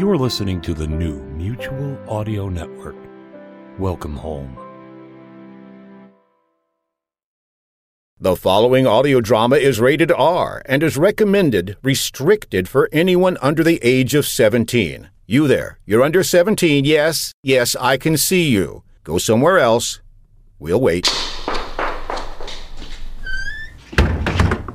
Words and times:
You 0.00 0.10
are 0.10 0.16
listening 0.16 0.62
to 0.62 0.72
the 0.72 0.86
new 0.86 1.20
Mutual 1.36 1.98
Audio 2.08 2.48
Network. 2.48 2.96
Welcome 3.78 4.16
home. 4.16 4.56
The 8.18 8.34
following 8.34 8.86
audio 8.86 9.20
drama 9.20 9.56
is 9.56 9.78
rated 9.78 10.10
R 10.10 10.62
and 10.64 10.82
is 10.82 10.96
recommended 10.96 11.76
restricted 11.82 12.66
for 12.66 12.88
anyone 12.92 13.36
under 13.42 13.62
the 13.62 13.78
age 13.82 14.14
of 14.14 14.26
17. 14.26 15.10
You 15.26 15.46
there, 15.46 15.78
you're 15.84 16.02
under 16.02 16.24
17, 16.24 16.86
yes? 16.86 17.34
Yes, 17.42 17.76
I 17.76 17.98
can 17.98 18.16
see 18.16 18.48
you. 18.48 18.82
Go 19.04 19.18
somewhere 19.18 19.58
else. 19.58 20.00
We'll 20.58 20.80
wait. 20.80 21.06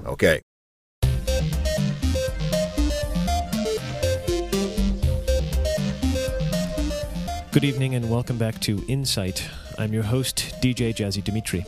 Okay. 0.05 0.44
Good 7.55 7.63
evening 7.63 7.95
and 7.95 8.09
welcome 8.09 8.37
back 8.37 8.59
to 8.63 8.83
Insight. 8.89 9.49
I'm 9.79 9.93
your 9.93 10.03
host, 10.03 10.55
DJ 10.61 10.93
Jazzy 10.93 11.23
Dimitri. 11.23 11.63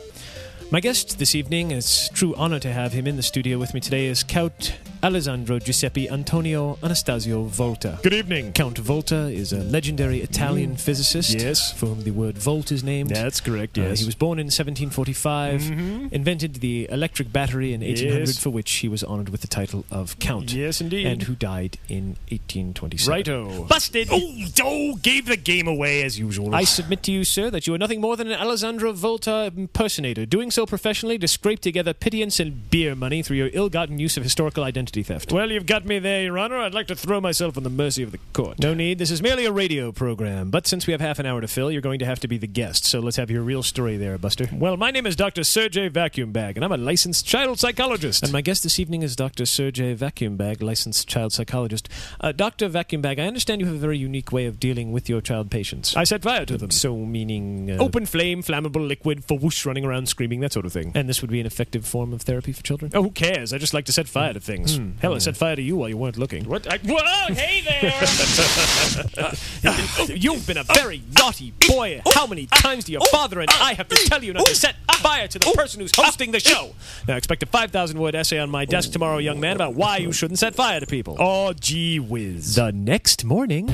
My 0.70 0.80
guest 0.80 1.18
this 1.18 1.34
evening, 1.34 1.70
it's 1.70 2.10
true 2.10 2.34
honor 2.34 2.58
to 2.58 2.70
have 2.70 2.92
him 2.92 3.06
in 3.06 3.16
the 3.16 3.22
studio 3.22 3.56
with 3.56 3.72
me 3.72 3.80
today, 3.80 4.04
is 4.04 4.22
Count 4.22 4.76
Alessandro 5.02 5.60
Giuseppe 5.60 6.10
Antonio 6.10 6.76
Anastasio 6.82 7.44
Volta. 7.44 8.00
Good 8.02 8.12
evening. 8.12 8.52
Count 8.52 8.78
Volta 8.78 9.28
is 9.28 9.52
a 9.52 9.58
legendary 9.62 10.20
Italian 10.22 10.76
physicist 10.76 11.38
Yes. 11.40 11.70
for 11.72 11.86
whom 11.86 12.02
the 12.02 12.10
word 12.10 12.36
volt 12.36 12.72
is 12.72 12.82
named. 12.82 13.10
That's 13.10 13.40
correct, 13.40 13.78
Uh, 13.78 13.82
yes. 13.82 14.00
he 14.00 14.06
was 14.06 14.16
born 14.16 14.40
in 14.40 14.46
1745, 14.46 15.60
mm-hmm. 15.62 16.06
invented 16.10 16.54
the 16.56 16.88
electric 16.90 17.32
battery 17.32 17.72
in 17.72 17.80
1800, 17.82 18.26
Yes. 18.28 18.38
for 18.38 18.50
which 18.50 18.70
he 18.72 18.88
was 18.88 19.04
honored 19.04 19.28
with 19.28 19.40
the 19.40 19.46
title 19.46 19.84
of 19.88 20.18
Count. 20.18 20.52
Yes, 20.52 20.80
indeed. 20.80 21.06
And 21.06 21.22
who 21.22 21.36
died 21.36 21.78
in 21.88 22.16
1827. 22.30 23.08
Righto. 23.12 23.64
Busted! 23.66 24.08
Oh, 24.10 24.32
oh, 24.64 24.96
gave 24.96 25.26
the 25.26 25.36
game 25.36 25.68
away 25.68 26.02
as 26.02 26.18
usual. 26.18 26.52
I 26.56 26.64
submit 26.64 27.04
to 27.04 27.12
you, 27.12 27.22
sir, 27.22 27.50
that 27.50 27.68
you 27.68 27.74
are 27.74 27.78
nothing 27.78 28.00
more 28.00 28.16
than 28.16 28.26
an 28.32 28.40
Alessandro 28.40 28.92
Volta 28.92 29.52
impersonator, 29.56 30.26
doing 30.26 30.50
so 30.50 30.66
professionally 30.66 31.18
to 31.18 31.28
scrape 31.28 31.60
together 31.60 31.94
pittance 31.94 32.40
and 32.40 32.68
beer 32.68 32.96
money 32.96 33.22
through 33.22 33.36
your 33.36 33.50
ill-gotten 33.52 34.00
use 34.00 34.16
of 34.16 34.24
historical 34.24 34.64
identity 34.64 34.87
theft. 34.96 35.32
well, 35.32 35.50
you've 35.50 35.66
got 35.66 35.84
me 35.84 35.98
there, 35.98 36.22
Your 36.22 36.38
Honor. 36.38 36.56
I'd 36.58 36.74
like 36.74 36.86
to 36.88 36.96
throw 36.96 37.20
myself 37.20 37.56
on 37.56 37.62
the 37.62 37.70
mercy 37.70 38.02
of 38.02 38.12
the 38.12 38.18
court. 38.32 38.58
No 38.58 38.74
need. 38.74 38.98
This 38.98 39.10
is 39.10 39.22
merely 39.22 39.44
a 39.44 39.52
radio 39.52 39.92
program. 39.92 40.50
But 40.50 40.66
since 40.66 40.86
we 40.86 40.92
have 40.92 41.00
half 41.00 41.18
an 41.18 41.26
hour 41.26 41.40
to 41.40 41.48
fill, 41.48 41.70
you're 41.70 41.80
going 41.82 41.98
to 42.00 42.06
have 42.06 42.20
to 42.20 42.28
be 42.28 42.38
the 42.38 42.46
guest. 42.46 42.84
So 42.84 43.00
let's 43.00 43.16
have 43.16 43.30
your 43.30 43.42
real 43.42 43.62
story 43.62 43.96
there, 43.96 44.16
Buster. 44.18 44.48
Well, 44.52 44.76
my 44.76 44.90
name 44.90 45.06
is 45.06 45.14
Dr. 45.16 45.44
Sergey 45.44 45.88
Vacuum 45.88 46.32
Bag, 46.32 46.56
and 46.56 46.64
I'm 46.64 46.72
a 46.72 46.76
licensed 46.76 47.26
child 47.26 47.58
psychologist. 47.60 48.22
And 48.22 48.32
my 48.32 48.40
guest 48.40 48.62
this 48.62 48.78
evening 48.80 49.02
is 49.02 49.14
Dr. 49.16 49.44
Sergey 49.46 49.94
Vacuum 49.94 50.36
Bag, 50.36 50.62
licensed 50.62 51.06
child 51.08 51.32
psychologist. 51.32 51.88
Uh, 52.20 52.32
Dr. 52.32 52.68
Vacuum 52.68 53.02
Bag, 53.02 53.18
I 53.18 53.26
understand 53.26 53.60
you 53.60 53.66
have 53.66 53.76
a 53.76 53.78
very 53.78 53.98
unique 53.98 54.32
way 54.32 54.46
of 54.46 54.58
dealing 54.58 54.92
with 54.92 55.08
your 55.08 55.20
child 55.20 55.50
patients. 55.50 55.94
I 55.96 56.04
set 56.04 56.22
fire 56.22 56.44
to 56.46 56.56
them. 56.56 56.70
so 56.70 56.96
meaning 56.96 57.70
uh, 57.70 57.76
Open 57.82 58.06
flame, 58.06 58.42
flammable 58.42 58.86
liquid, 58.86 59.24
for 59.24 59.38
whoosh 59.38 59.64
running 59.66 59.84
around 59.84 60.08
screaming, 60.08 60.40
that 60.40 60.52
sort 60.52 60.66
of 60.66 60.72
thing. 60.72 60.92
And 60.94 61.08
this 61.08 61.20
would 61.22 61.30
be 61.30 61.40
an 61.40 61.46
effective 61.46 61.84
form 61.86 62.12
of 62.12 62.22
therapy 62.22 62.52
for 62.52 62.62
children. 62.62 62.90
Oh, 62.94 63.02
who 63.02 63.10
cares? 63.10 63.52
I 63.52 63.58
just 63.58 63.74
like 63.74 63.84
to 63.86 63.92
set 63.92 64.08
fire 64.08 64.32
to 64.32 64.40
things. 64.40 64.77
Hmm. 64.78 64.90
Hell, 65.00 65.14
I 65.14 65.18
set 65.18 65.36
fire 65.36 65.56
to 65.56 65.62
you 65.62 65.74
while 65.74 65.88
you 65.88 65.96
weren't 65.96 66.18
looking. 66.18 66.44
What? 66.44 66.72
I, 66.72 66.78
whoa, 66.78 67.34
hey 67.34 67.62
there! 67.62 67.90
You've 70.16 70.46
been 70.46 70.58
a 70.58 70.62
very 70.62 71.02
naughty 71.16 71.52
boy. 71.66 72.00
How 72.14 72.28
many 72.28 72.46
times 72.46 72.84
do 72.84 72.92
your 72.92 73.00
father 73.10 73.40
and 73.40 73.50
I 73.60 73.74
have 73.74 73.88
to 73.88 73.96
tell 74.08 74.22
you 74.22 74.32
not 74.34 74.46
to 74.46 74.54
set 74.54 74.76
fire 74.98 75.26
to 75.26 75.36
the 75.36 75.52
person 75.56 75.80
who's 75.80 75.90
hosting 75.96 76.30
the 76.30 76.38
show? 76.38 76.76
now, 77.08 77.16
expect 77.16 77.42
a 77.42 77.46
5,000 77.46 77.98
word 77.98 78.14
essay 78.14 78.38
on 78.38 78.50
my 78.50 78.64
desk 78.64 78.92
tomorrow, 78.92 79.18
young 79.18 79.40
man, 79.40 79.56
about 79.56 79.74
why 79.74 79.96
you 79.96 80.12
shouldn't 80.12 80.38
set 80.38 80.54
fire 80.54 80.78
to 80.78 80.86
people. 80.86 81.16
Oh, 81.18 81.52
gee 81.54 81.98
whiz. 81.98 82.54
The 82.54 82.70
next 82.70 83.24
morning. 83.24 83.68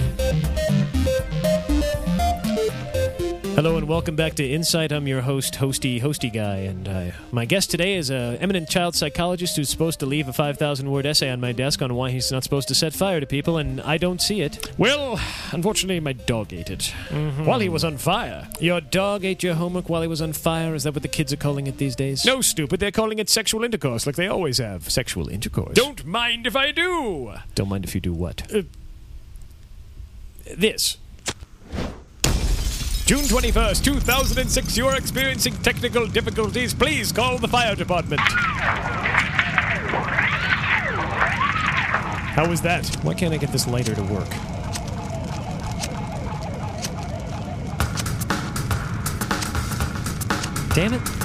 Hello 3.55 3.77
and 3.77 3.87
welcome 3.87 4.17
back 4.17 4.35
to 4.35 4.45
Insight. 4.45 4.91
I'm 4.91 5.07
your 5.07 5.21
host, 5.21 5.55
hosty, 5.55 6.03
hosty 6.03 6.33
guy, 6.33 6.57
and 6.57 6.89
uh, 6.89 7.11
my 7.31 7.45
guest 7.45 7.71
today 7.71 7.95
is 7.95 8.11
a 8.11 8.37
eminent 8.41 8.69
child 8.69 8.97
psychologist 8.97 9.55
who's 9.57 9.69
supposed 9.69 10.01
to 10.01 10.07
leave 10.07 10.27
a 10.27 10.33
5,000 10.33 10.91
word 10.91 11.07
essay 11.07 11.31
on 11.31 11.41
my 11.41 11.53
desk 11.53 11.81
on 11.81 11.95
why 11.95 12.11
he's 12.11 12.33
not 12.33 12.43
supposed 12.43 12.67
to 12.69 12.75
set 12.75 12.95
fire 12.95 13.21
to 13.21 13.27
people, 13.27 13.57
and 13.57 13.81
I 13.83 13.97
don't 13.97 14.21
see 14.21 14.41
it. 14.41 14.73
Well, 14.77 15.21
unfortunately, 15.53 16.01
my 16.01 16.15
dog 16.15 16.53
ate 16.53 16.69
it 16.69 16.93
while 17.45 17.61
he 17.61 17.69
was 17.69 17.85
on 17.85 17.97
fire. 17.97 18.49
Your 18.59 18.81
dog 18.81 19.25
ate 19.25 19.45
your 19.45 19.55
homework 19.55 19.89
while 19.89 20.03
he 20.03 20.09
was 20.09 20.21
on 20.21 20.33
fire. 20.33 20.75
Is 20.75 20.83
that 20.83 20.95
what 20.95 21.03
the 21.03 21.09
kids 21.09 21.33
are 21.33 21.37
calling 21.37 21.69
it 21.69 21.79
these 21.79 21.95
days? 21.95 22.25
No, 22.25 22.41
stupid. 22.41 22.81
They're 22.81 22.91
calling 22.91 23.21
it 23.21 23.31
sexual 23.31 23.63
intercourse 23.63 24.05
like 24.05 24.17
they 24.17 24.27
always 24.27 24.59
have. 24.59 24.91
sexual 24.91 25.29
intercourse. 25.29 25.75
Don't 25.75 26.05
mind 26.05 26.49
if 26.49 26.57
I 26.57 26.73
do. 26.73 27.35
don't 27.55 27.69
mind 27.69 27.85
if 27.85 27.95
you 27.95 28.01
do 28.01 28.13
what. 28.13 28.51
This. 30.57 30.97
June 33.07 33.25
21st, 33.25 33.85
2006. 33.85 34.77
You 34.79 34.87
are 34.87 34.97
experiencing 34.97 35.55
technical 35.59 36.07
difficulties. 36.07 36.73
Please 36.73 37.13
call 37.13 37.37
the 37.37 37.47
fire 37.47 37.75
department. 37.75 38.23
How 42.33 42.49
was 42.49 42.63
that? 42.63 42.87
Why 43.03 43.13
can't 43.13 43.35
I 43.35 43.37
get 43.37 43.53
this 43.53 43.67
lighter 43.69 43.95
to 43.95 44.03
work? 44.05 44.31
Damn 50.75 50.95
it. 50.95 51.24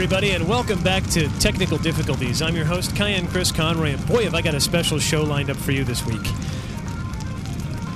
Everybody, 0.00 0.30
and 0.30 0.48
welcome 0.48 0.82
back 0.82 1.04
to 1.08 1.28
Technical 1.40 1.76
Difficulties. 1.76 2.40
I'm 2.40 2.56
your 2.56 2.64
host, 2.64 2.96
Cayenne 2.96 3.26
Chris 3.28 3.52
Conroy, 3.52 3.90
and 3.90 4.06
boy, 4.06 4.24
have 4.24 4.34
I 4.34 4.40
got 4.40 4.54
a 4.54 4.60
special 4.60 4.98
show 4.98 5.22
lined 5.24 5.50
up 5.50 5.58
for 5.58 5.72
you 5.72 5.84
this 5.84 6.06
week. 6.06 6.22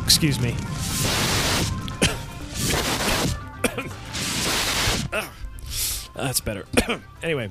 Excuse 0.05 0.39
me. 0.39 0.51
That's 6.15 6.41
better. 6.41 6.67
anyway, 7.23 7.51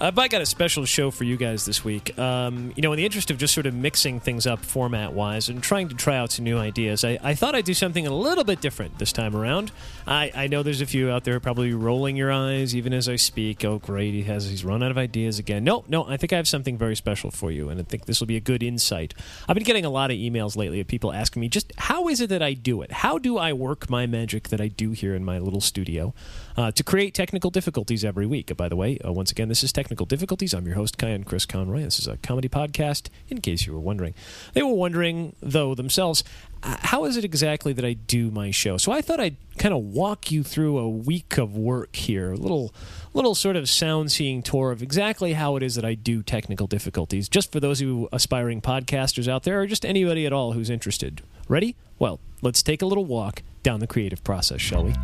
but 0.00 0.30
got 0.30 0.40
a 0.40 0.46
special 0.46 0.86
show 0.86 1.10
for 1.10 1.24
you 1.24 1.36
guys 1.36 1.66
this 1.66 1.84
week. 1.84 2.18
Um, 2.18 2.72
you 2.74 2.80
know, 2.80 2.90
in 2.92 2.96
the 2.96 3.04
interest 3.04 3.30
of 3.30 3.36
just 3.36 3.52
sort 3.52 3.66
of 3.66 3.74
mixing 3.74 4.18
things 4.18 4.46
up 4.46 4.64
format 4.64 5.12
wise 5.12 5.50
and 5.50 5.62
trying 5.62 5.90
to 5.90 5.94
try 5.94 6.16
out 6.16 6.32
some 6.32 6.46
new 6.46 6.56
ideas, 6.56 7.04
I, 7.04 7.18
I 7.22 7.34
thought 7.34 7.54
I'd 7.54 7.66
do 7.66 7.74
something 7.74 8.06
a 8.06 8.14
little 8.14 8.42
bit 8.42 8.62
different 8.62 8.98
this 8.98 9.12
time 9.12 9.36
around. 9.36 9.72
I, 10.06 10.32
I 10.34 10.46
know 10.46 10.62
there's 10.62 10.80
a 10.80 10.86
few 10.86 11.10
out 11.10 11.24
there 11.24 11.38
probably 11.38 11.74
rolling 11.74 12.16
your 12.16 12.32
eyes 12.32 12.74
even 12.74 12.94
as 12.94 13.10
I 13.10 13.16
speak. 13.16 13.62
Oh, 13.62 13.78
great, 13.78 14.14
he 14.14 14.22
has 14.22 14.48
he's 14.48 14.64
run 14.64 14.82
out 14.82 14.90
of 14.90 14.96
ideas 14.96 15.38
again. 15.38 15.64
No, 15.64 15.84
no, 15.86 16.06
I 16.08 16.16
think 16.16 16.32
I 16.32 16.36
have 16.36 16.48
something 16.48 16.78
very 16.78 16.96
special 16.96 17.30
for 17.30 17.50
you, 17.50 17.68
and 17.68 17.78
I 17.78 17.82
think 17.82 18.06
this 18.06 18.20
will 18.20 18.26
be 18.26 18.36
a 18.36 18.40
good 18.40 18.62
insight. 18.62 19.12
I've 19.46 19.54
been 19.54 19.64
getting 19.64 19.84
a 19.84 19.90
lot 19.90 20.10
of 20.10 20.16
emails 20.16 20.56
lately 20.56 20.80
of 20.80 20.86
people 20.86 21.12
asking 21.12 21.40
me 21.40 21.50
just 21.50 21.74
how 21.76 22.08
is 22.08 22.22
it 22.22 22.30
that 22.30 22.42
I 22.42 22.54
do 22.54 22.80
it? 22.80 22.90
How 22.90 23.18
do 23.18 23.36
I 23.36 23.52
work 23.52 23.90
my 23.90 24.06
magic 24.06 24.48
that 24.48 24.62
I 24.62 24.68
do 24.68 24.92
here 24.92 25.14
in 25.14 25.26
my 25.26 25.38
little 25.38 25.60
studio 25.60 26.14
uh, 26.56 26.70
to 26.72 26.82
create 26.82 27.14
technical 27.14 27.50
difficulties 27.50 28.04
every 28.04 28.26
week? 28.26 28.56
By 28.56 28.68
the 28.68 28.76
way, 28.76 28.98
uh, 28.98 29.12
once 29.12 29.30
again, 29.30 29.48
this 29.48 29.62
is 29.62 29.72
Technical 29.72 30.06
Difficulties. 30.06 30.54
I'm 30.54 30.66
your 30.66 30.76
host, 30.76 30.98
Cayenne 30.98 31.24
Chris 31.24 31.46
Conroy. 31.46 31.82
This 31.82 31.98
is 31.98 32.06
a 32.06 32.16
comedy 32.18 32.48
podcast, 32.48 33.08
in 33.28 33.40
case 33.40 33.66
you 33.66 33.72
were 33.72 33.80
wondering. 33.80 34.14
They 34.52 34.62
were 34.62 34.74
wondering, 34.74 35.34
though, 35.40 35.74
themselves, 35.74 36.24
uh, 36.62 36.76
how 36.80 37.04
is 37.04 37.16
it 37.16 37.24
exactly 37.24 37.72
that 37.72 37.84
I 37.84 37.94
do 37.94 38.30
my 38.30 38.50
show? 38.50 38.76
So 38.76 38.92
I 38.92 39.00
thought 39.00 39.20
I'd 39.20 39.36
kind 39.58 39.72
of 39.72 39.82
walk 39.82 40.30
you 40.30 40.42
through 40.42 40.78
a 40.78 40.88
week 40.88 41.38
of 41.38 41.56
work 41.56 41.96
here, 41.96 42.32
a 42.32 42.36
little, 42.36 42.74
little 43.14 43.34
sort 43.34 43.56
of 43.56 43.68
sound 43.68 44.12
seeing 44.12 44.42
tour 44.42 44.70
of 44.70 44.82
exactly 44.82 45.34
how 45.34 45.56
it 45.56 45.62
is 45.62 45.74
that 45.76 45.84
I 45.84 45.94
do 45.94 46.22
technical 46.22 46.66
difficulties, 46.66 47.28
just 47.28 47.50
for 47.52 47.60
those 47.60 47.80
who 47.80 48.08
aspiring 48.12 48.60
podcasters 48.60 49.28
out 49.28 49.44
there, 49.44 49.60
or 49.60 49.66
just 49.66 49.86
anybody 49.86 50.26
at 50.26 50.32
all 50.32 50.52
who's 50.52 50.70
interested. 50.70 51.22
Ready? 51.48 51.76
Well, 51.98 52.20
let's 52.42 52.62
take 52.62 52.82
a 52.82 52.86
little 52.86 53.04
walk 53.04 53.42
down 53.62 53.80
the 53.80 53.86
creative 53.86 54.22
process, 54.24 54.60
shall 54.60 54.84
we? 54.84 54.94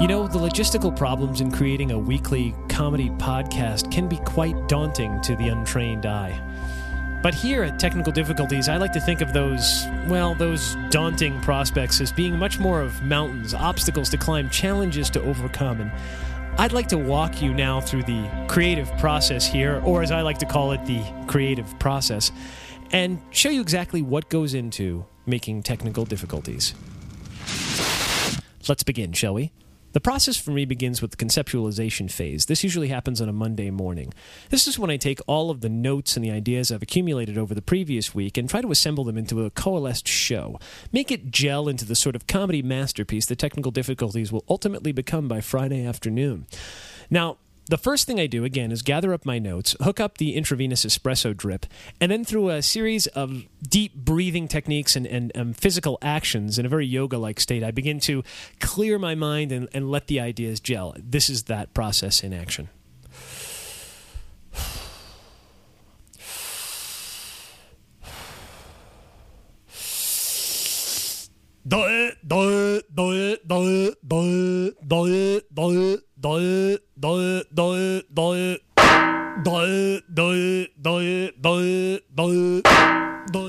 You 0.00 0.06
know, 0.06 0.28
the 0.28 0.38
logistical 0.38 0.96
problems 0.96 1.40
in 1.40 1.50
creating 1.50 1.90
a 1.90 1.98
weekly 1.98 2.54
comedy 2.68 3.10
podcast 3.10 3.90
can 3.90 4.08
be 4.08 4.18
quite 4.18 4.68
daunting 4.68 5.20
to 5.22 5.34
the 5.34 5.48
untrained 5.48 6.06
eye. 6.06 6.40
But 7.20 7.34
here 7.34 7.64
at 7.64 7.80
Technical 7.80 8.12
Difficulties, 8.12 8.68
I 8.68 8.76
like 8.76 8.92
to 8.92 9.00
think 9.00 9.22
of 9.22 9.32
those, 9.32 9.86
well, 10.06 10.36
those 10.36 10.76
daunting 10.90 11.40
prospects 11.40 12.00
as 12.00 12.12
being 12.12 12.38
much 12.38 12.60
more 12.60 12.80
of 12.80 13.02
mountains, 13.02 13.54
obstacles 13.54 14.08
to 14.10 14.16
climb, 14.16 14.48
challenges 14.50 15.10
to 15.10 15.22
overcome. 15.22 15.80
And 15.80 15.90
I'd 16.58 16.72
like 16.72 16.86
to 16.90 16.96
walk 16.96 17.42
you 17.42 17.52
now 17.52 17.80
through 17.80 18.04
the 18.04 18.30
creative 18.46 18.96
process 18.98 19.48
here, 19.48 19.82
or 19.84 20.04
as 20.04 20.12
I 20.12 20.20
like 20.20 20.38
to 20.38 20.46
call 20.46 20.70
it, 20.70 20.86
the 20.86 21.02
creative 21.26 21.76
process, 21.80 22.30
and 22.92 23.20
show 23.30 23.50
you 23.50 23.60
exactly 23.60 24.02
what 24.02 24.28
goes 24.28 24.54
into 24.54 25.06
making 25.26 25.64
technical 25.64 26.04
difficulties. 26.04 26.72
Let's 28.68 28.84
begin, 28.84 29.12
shall 29.12 29.34
we? 29.34 29.50
The 29.98 30.02
process 30.02 30.36
for 30.36 30.52
me 30.52 30.64
begins 30.64 31.02
with 31.02 31.10
the 31.10 31.16
conceptualization 31.16 32.08
phase. 32.08 32.46
This 32.46 32.62
usually 32.62 32.86
happens 32.86 33.20
on 33.20 33.28
a 33.28 33.32
Monday 33.32 33.68
morning. 33.68 34.14
This 34.48 34.68
is 34.68 34.78
when 34.78 34.92
I 34.92 34.96
take 34.96 35.18
all 35.26 35.50
of 35.50 35.60
the 35.60 35.68
notes 35.68 36.14
and 36.14 36.24
the 36.24 36.30
ideas 36.30 36.70
I've 36.70 36.84
accumulated 36.84 37.36
over 37.36 37.52
the 37.52 37.60
previous 37.60 38.14
week 38.14 38.38
and 38.38 38.48
try 38.48 38.60
to 38.62 38.70
assemble 38.70 39.02
them 39.02 39.18
into 39.18 39.44
a 39.44 39.50
coalesced 39.50 40.06
show. 40.06 40.60
Make 40.92 41.10
it 41.10 41.32
gel 41.32 41.68
into 41.68 41.84
the 41.84 41.96
sort 41.96 42.14
of 42.14 42.28
comedy 42.28 42.62
masterpiece 42.62 43.26
the 43.26 43.34
technical 43.34 43.72
difficulties 43.72 44.30
will 44.30 44.44
ultimately 44.48 44.92
become 44.92 45.26
by 45.26 45.40
Friday 45.40 45.84
afternoon. 45.84 46.46
Now, 47.10 47.38
the 47.68 47.78
first 47.78 48.06
thing 48.06 48.18
I 48.18 48.26
do, 48.26 48.44
again, 48.44 48.72
is 48.72 48.82
gather 48.82 49.12
up 49.12 49.24
my 49.24 49.38
notes, 49.38 49.76
hook 49.80 50.00
up 50.00 50.18
the 50.18 50.34
intravenous 50.34 50.84
espresso 50.84 51.36
drip, 51.36 51.66
and 52.00 52.10
then 52.10 52.24
through 52.24 52.50
a 52.50 52.62
series 52.62 53.06
of 53.08 53.44
deep 53.62 53.94
breathing 53.94 54.48
techniques 54.48 54.96
and, 54.96 55.06
and 55.06 55.30
um, 55.34 55.52
physical 55.52 55.98
actions 56.02 56.58
in 56.58 56.66
a 56.66 56.68
very 56.68 56.86
yoga 56.86 57.18
like 57.18 57.38
state, 57.40 57.62
I 57.62 57.70
begin 57.70 58.00
to 58.00 58.24
clear 58.60 58.98
my 58.98 59.14
mind 59.14 59.52
and, 59.52 59.68
and 59.72 59.90
let 59.90 60.06
the 60.06 60.18
ideas 60.20 60.60
gel. 60.60 60.94
This 60.98 61.28
is 61.28 61.44
that 61.44 61.74
process 61.74 62.22
in 62.22 62.32
action. 62.32 62.68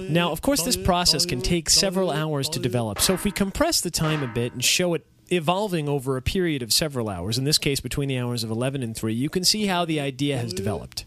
Now, 0.09 0.31
of 0.31 0.41
course, 0.41 0.63
this 0.63 0.77
process 0.77 1.25
can 1.25 1.41
take 1.41 1.69
several 1.69 2.11
hours 2.11 2.49
to 2.49 2.59
develop. 2.59 2.99
So, 2.99 3.13
if 3.13 3.23
we 3.23 3.31
compress 3.31 3.81
the 3.81 3.91
time 3.91 4.23
a 4.23 4.27
bit 4.27 4.53
and 4.53 4.63
show 4.63 4.93
it 4.93 5.05
evolving 5.31 5.87
over 5.87 6.17
a 6.17 6.21
period 6.21 6.61
of 6.61 6.73
several 6.73 7.07
hours, 7.09 7.37
in 7.37 7.43
this 7.43 7.57
case 7.57 7.79
between 7.79 8.09
the 8.09 8.17
hours 8.17 8.43
of 8.43 8.49
11 8.51 8.83
and 8.83 8.95
3, 8.95 9.13
you 9.13 9.29
can 9.29 9.43
see 9.43 9.67
how 9.67 9.85
the 9.85 9.99
idea 9.99 10.37
has 10.37 10.53
developed. 10.53 11.05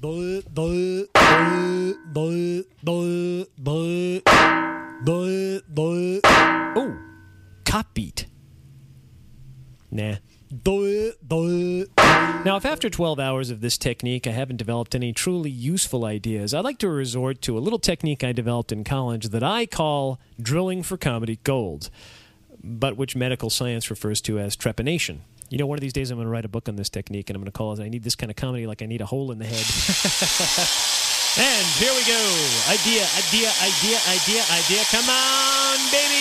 Oh, 6.25 6.97
cop 7.65 7.93
beat. 7.95 8.27
Nah. 9.91 10.17
Now, 12.45 12.57
if 12.57 12.65
after 12.65 12.89
12 12.89 13.19
hours 13.19 13.51
of 13.51 13.61
this 13.61 13.79
technique 13.79 14.27
I 14.27 14.31
haven't 14.31 14.59
developed 14.59 14.95
any 14.95 15.13
truly 15.13 15.51
useful 15.51 16.05
ideas, 16.05 16.55
I'd 16.55 16.65
like 16.65 16.79
to 16.79 16.89
resort 16.89 17.43
to 17.43 17.59
a 17.59 17.61
little 17.61 17.79
technique 17.79 18.23
I 18.23 18.33
developed 18.33 18.71
in 18.71 18.85
college 18.85 19.31
that 19.31 19.43
I 19.43 19.67
call 19.67 20.21
drilling 20.41 20.83
for 20.83 20.97
comedy 20.97 21.41
gold, 21.43 21.91
but 22.63 22.97
which 22.97 23.17
medical 23.17 23.51
science 23.51 23.91
refers 23.91 24.21
to 24.23 24.39
as 24.39 24.57
trepanation. 24.57 25.21
You 25.49 25.59
know, 25.59 25.67
one 25.67 25.79
of 25.79 25.83
these 25.83 25.93
days 25.93 26.11
I'm 26.11 26.17
going 26.17 26.27
to 26.27 26.31
write 26.31 26.45
a 26.45 26.49
book 26.49 26.69
on 26.69 26.77
this 26.77 26.89
technique, 26.89 27.29
and 27.29 27.37
I'm 27.37 27.43
going 27.43 27.51
to 27.51 27.57
call 27.57 27.73
it 27.73 27.81
I 27.81 27.89
Need 27.89 28.05
This 28.05 28.15
Kind 28.15 28.31
of 28.31 28.37
Comedy 28.37 28.67
Like 28.67 28.83
I 28.83 28.87
Need 28.87 29.01
a 29.01 29.07
Hole 29.07 29.33
in 29.33 29.39
the 29.39 29.47
Head. 29.47 30.69
and 31.39 31.67
here 31.81 31.95
we 31.95 32.05
go. 32.05 32.21
Idea, 32.69 33.07
idea, 33.17 33.51
idea, 33.63 33.99
idea, 34.09 34.45
idea. 34.53 34.85
Come 34.91 35.09
on, 35.09 35.79
baby! 35.91 36.13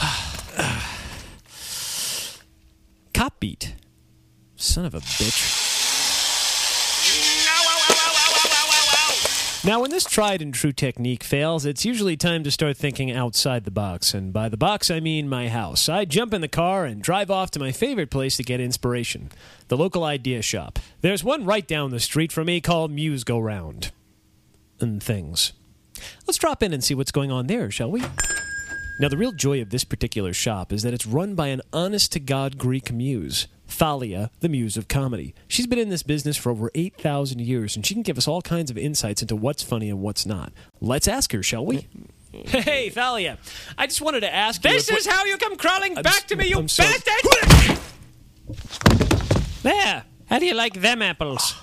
Cop 3.14 3.40
beat. 3.40 3.74
Son 4.56 4.86
of 4.86 4.94
a 4.94 5.00
bitch. 5.00 5.59
Now, 9.62 9.82
when 9.82 9.90
this 9.90 10.06
tried 10.06 10.40
and 10.40 10.54
true 10.54 10.72
technique 10.72 11.22
fails, 11.22 11.66
it's 11.66 11.84
usually 11.84 12.16
time 12.16 12.42
to 12.44 12.50
start 12.50 12.78
thinking 12.78 13.12
outside 13.12 13.64
the 13.64 13.70
box. 13.70 14.14
And 14.14 14.32
by 14.32 14.48
the 14.48 14.56
box, 14.56 14.90
I 14.90 15.00
mean 15.00 15.28
my 15.28 15.48
house. 15.48 15.86
I 15.86 16.06
jump 16.06 16.32
in 16.32 16.40
the 16.40 16.48
car 16.48 16.86
and 16.86 17.02
drive 17.02 17.30
off 17.30 17.50
to 17.50 17.60
my 17.60 17.70
favorite 17.70 18.10
place 18.10 18.38
to 18.38 18.42
get 18.42 18.58
inspiration 18.58 19.30
the 19.68 19.76
local 19.76 20.02
idea 20.02 20.40
shop. 20.40 20.78
There's 21.02 21.22
one 21.22 21.44
right 21.44 21.68
down 21.68 21.90
the 21.90 22.00
street 22.00 22.32
from 22.32 22.46
me 22.46 22.62
called 22.62 22.90
Muse 22.90 23.22
Go 23.22 23.38
Round. 23.38 23.92
And 24.80 25.02
things. 25.02 25.52
Let's 26.26 26.38
drop 26.38 26.62
in 26.62 26.72
and 26.72 26.82
see 26.82 26.94
what's 26.94 27.12
going 27.12 27.30
on 27.30 27.46
there, 27.46 27.70
shall 27.70 27.90
we? 27.90 28.02
Now, 29.00 29.08
the 29.08 29.16
real 29.16 29.32
joy 29.32 29.62
of 29.62 29.70
this 29.70 29.82
particular 29.82 30.34
shop 30.34 30.74
is 30.74 30.82
that 30.82 30.92
it's 30.92 31.06
run 31.06 31.34
by 31.34 31.46
an 31.46 31.62
honest 31.72 32.12
to 32.12 32.20
God 32.20 32.58
Greek 32.58 32.92
muse. 32.92 33.46
Thalia, 33.66 34.30
the 34.40 34.48
muse 34.50 34.76
of 34.76 34.88
comedy. 34.88 35.34
She's 35.48 35.66
been 35.66 35.78
in 35.78 35.88
this 35.88 36.02
business 36.02 36.36
for 36.36 36.50
over 36.50 36.70
8,000 36.74 37.40
years, 37.40 37.76
and 37.76 37.86
she 37.86 37.94
can 37.94 38.02
give 38.02 38.18
us 38.18 38.28
all 38.28 38.42
kinds 38.42 38.70
of 38.70 38.76
insights 38.76 39.22
into 39.22 39.34
what's 39.36 39.62
funny 39.62 39.88
and 39.88 40.02
what's 40.02 40.26
not. 40.26 40.52
Let's 40.82 41.08
ask 41.08 41.32
her, 41.32 41.42
shall 41.42 41.64
we? 41.64 41.88
Hey, 42.32 42.90
Thalia, 42.90 43.38
I 43.76 43.88
just 43.88 44.00
wanted 44.00 44.20
to 44.20 44.32
ask 44.32 44.62
you. 44.64 44.70
This 44.70 44.88
is 44.88 45.04
how 45.04 45.24
you 45.24 45.36
come 45.36 45.56
crawling 45.56 45.96
I'm 45.96 46.04
back 46.04 46.28
to 46.28 46.36
me, 46.36 46.46
you 46.46 46.58
I'm 46.58 46.66
bastard! 46.66 47.78
There. 49.62 50.04
How 50.26 50.38
do 50.38 50.46
you 50.46 50.54
like 50.54 50.74
them 50.74 51.02
apples? 51.02 51.56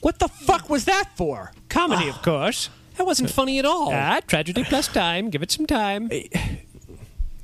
What 0.00 0.20
the 0.20 0.28
fuck 0.28 0.70
was 0.70 0.84
that 0.84 1.16
for? 1.16 1.50
Comedy, 1.68 2.08
of 2.08 2.18
ah. 2.18 2.22
course. 2.22 2.70
That 3.00 3.06
wasn't 3.06 3.30
uh, 3.30 3.32
funny 3.32 3.58
at 3.58 3.64
all. 3.64 3.90
Ah, 3.94 4.20
tragedy 4.26 4.62
plus 4.62 4.86
time. 4.86 5.30
Give 5.30 5.42
it 5.42 5.50
some 5.50 5.64
time. 5.64 6.10
Eh, 6.12 6.24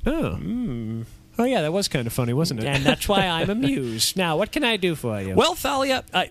oh. 0.05 0.35
Hmm. 0.35 1.01
Oh, 1.39 1.45
yeah, 1.45 1.63
that 1.63 1.73
was 1.73 1.87
kind 1.87 2.05
of 2.05 2.13
funny, 2.13 2.31
wasn't 2.31 2.59
it? 2.59 2.67
And 2.67 2.85
that's 2.85 3.09
why 3.09 3.25
I'm 3.25 3.49
amused. 3.49 4.15
Now, 4.17 4.37
what 4.37 4.51
can 4.51 4.63
I 4.63 4.77
do 4.77 4.93
for 4.93 5.19
you? 5.19 5.33
Well, 5.33 5.55
Thalia, 5.55 6.03
I. 6.13 6.29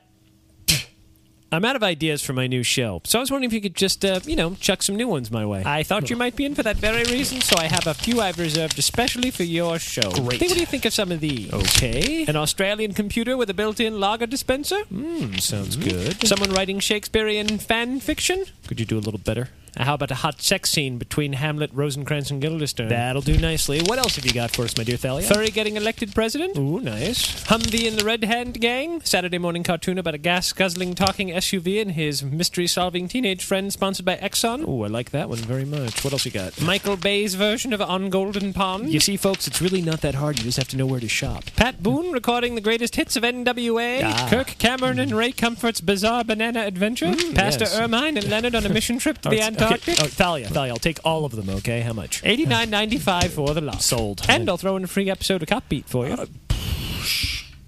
I'm 1.53 1.65
out 1.65 1.77
of 1.77 1.83
ideas 1.85 2.23
for 2.23 2.33
my 2.33 2.49
new 2.49 2.65
show, 2.65 3.01
so 3.05 3.19
I 3.19 3.21
was 3.21 3.31
wondering 3.31 3.49
if 3.49 3.55
you 3.55 3.61
could 3.61 3.77
just, 3.77 4.05
uh, 4.05 4.19
you 4.25 4.35
know, 4.35 4.55
chuck 4.55 4.83
some 4.83 4.97
new 4.97 5.07
ones 5.07 5.31
my 5.31 5.47
way. 5.47 5.63
I 5.65 5.85
thought 5.85 6.11
you 6.11 6.17
might 6.17 6.35
be 6.35 6.45
in 6.45 6.57
for 6.57 6.65
that 6.65 6.77
very 6.77 7.05
reason, 7.05 7.41
so 7.41 7.57
I 7.57 7.67
have 7.67 7.87
a 7.87 7.95
few 7.95 8.21
I've 8.21 8.39
reserved 8.41 8.79
especially 8.81 9.31
for 9.31 9.45
your 9.45 9.79
show. 9.79 10.11
Great. 10.11 10.41
Think, 10.41 10.51
what 10.51 10.55
do 10.55 10.61
you 10.61 10.67
think 10.67 10.85
of 10.85 10.93
some 10.93 11.13
of 11.13 11.21
these? 11.21 11.53
Okay. 11.53 12.25
An 12.27 12.35
Australian 12.35 12.95
computer 12.95 13.37
with 13.37 13.49
a 13.49 13.55
built-in 13.55 14.01
lager 14.01 14.27
dispenser? 14.27 14.83
Hmm, 14.87 15.35
sounds 15.37 15.77
good. 15.77 16.27
Someone 16.27 16.51
writing 16.51 16.81
Shakespearean 16.81 17.59
fan 17.59 18.01
fiction? 18.01 18.45
Could 18.67 18.81
you 18.81 18.87
do 18.87 18.99
a 18.99 19.01
little 19.01 19.21
better? 19.21 19.49
How 19.79 19.95
about 19.95 20.11
a 20.11 20.17
hot 20.17 20.41
sex 20.41 20.71
scene 20.71 20.97
between 20.97 21.35
Hamlet, 21.35 21.71
Rosencrantz, 21.75 22.31
and 22.31 22.41
Guildenstern? 22.41 22.89
That'll 22.89 23.21
do 23.21 23.37
nicely. 23.37 23.81
What 23.83 23.99
else 23.99 24.17
have 24.17 24.25
you 24.25 24.33
got 24.33 24.51
for 24.51 24.63
us, 24.63 24.77
my 24.77 24.85
dear 24.85 24.97
Thalia? 24.97 25.27
Furry 25.27 25.51
getting 25.51 25.77
elected 25.77 26.15
president? 26.15 26.57
Ooh, 26.57 26.81
nice. 26.81 27.45
Humvee 27.45 27.87
and 27.87 27.99
the 27.99 28.05
Red 28.05 28.25
Hand 28.25 28.59
Gang? 28.61 29.03
Saturday 29.03 29.37
morning 29.37 29.63
cartoon 29.63 29.99
about 29.99 30.15
a 30.15 30.19
gas 30.19 30.51
guzzling 30.53 30.95
talking 30.95 31.29
SUV 31.29 31.81
and 31.83 31.93
his 31.93 32.23
mystery 32.23 32.67
solving 32.67 33.07
teenage 33.07 33.45
friend 33.45 33.71
sponsored 33.71 34.07
by 34.07 34.17
Exxon? 34.17 34.67
Ooh, 34.67 34.85
I 34.85 34.87
like 34.87 35.11
that 35.11 35.29
one 35.29 35.39
very 35.39 35.67
much. 35.67 36.03
What 36.03 36.15
else 36.15 36.25
you 36.25 36.31
got? 36.31 36.59
Michael 36.63 36.97
Bay's 36.97 37.35
version 37.35 37.75
of 37.75 37.83
On 37.83 38.09
Golden 38.09 38.55
Pond? 38.55 38.91
You 38.91 39.01
see, 39.01 39.19
folks, 39.19 39.47
it's 39.47 39.61
really 39.61 39.83
not 39.83 40.01
that 40.01 40.15
hard. 40.15 40.39
You 40.39 40.45
just 40.45 40.57
have 40.57 40.69
to 40.69 40.77
know 40.79 40.87
where 40.87 41.01
to 41.01 41.09
shop. 41.09 41.45
Pat 41.55 41.83
Boone 41.83 42.13
recording 42.13 42.55
the 42.55 42.63
greatest 42.63 42.97
hits 42.97 43.15
of 43.17 43.25
NWA? 43.25 44.03
Ah. 44.05 44.27
Kirk 44.31 44.57
Cameron 44.59 44.99
and 44.99 45.13
Ray 45.13 45.33
Comfort's 45.33 45.83
bizarre 45.83 46.25
banana 46.25 46.61
adventure? 46.61 47.15
Pastor 47.35 47.65
yes. 47.65 47.79
Ermine 47.79 48.17
and 48.17 48.29
Leonard 48.31 48.55
on 48.55 48.65
a 48.65 48.71
mission 48.71 48.99
trip 48.99 49.21
to 49.21 49.29
the 49.29 49.43
Antarctic? 49.43 49.66
Okay. 49.73 49.95
Oh, 50.01 50.07
Thalia, 50.07 50.49
Thalia, 50.49 50.73
I'll 50.73 50.79
take 50.79 50.99
all 51.05 51.25
of 51.25 51.33
them, 51.33 51.49
okay? 51.57 51.81
How 51.81 51.93
much? 51.93 52.23
Eighty 52.25 52.47
nine 52.47 52.71
ninety 52.71 52.99
five 52.99 53.33
for 53.33 53.55
the 53.55 53.61
lot. 53.61 53.83
Sold. 53.83 54.23
And 54.29 54.49
I'll 54.49 54.57
throw 54.57 54.77
in 54.77 54.85
a 54.85 54.87
free 54.87 55.11
episode 55.11 55.43
of 55.43 55.49
Cop 55.49 55.69
Beat 55.69 55.87
for 55.89 56.07
you. 56.07 56.15
Uh, 56.15 56.27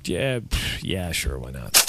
yeah, 0.05 0.41
yeah, 0.83 1.13
sure, 1.13 1.39
why 1.39 1.51
not? 1.51 1.88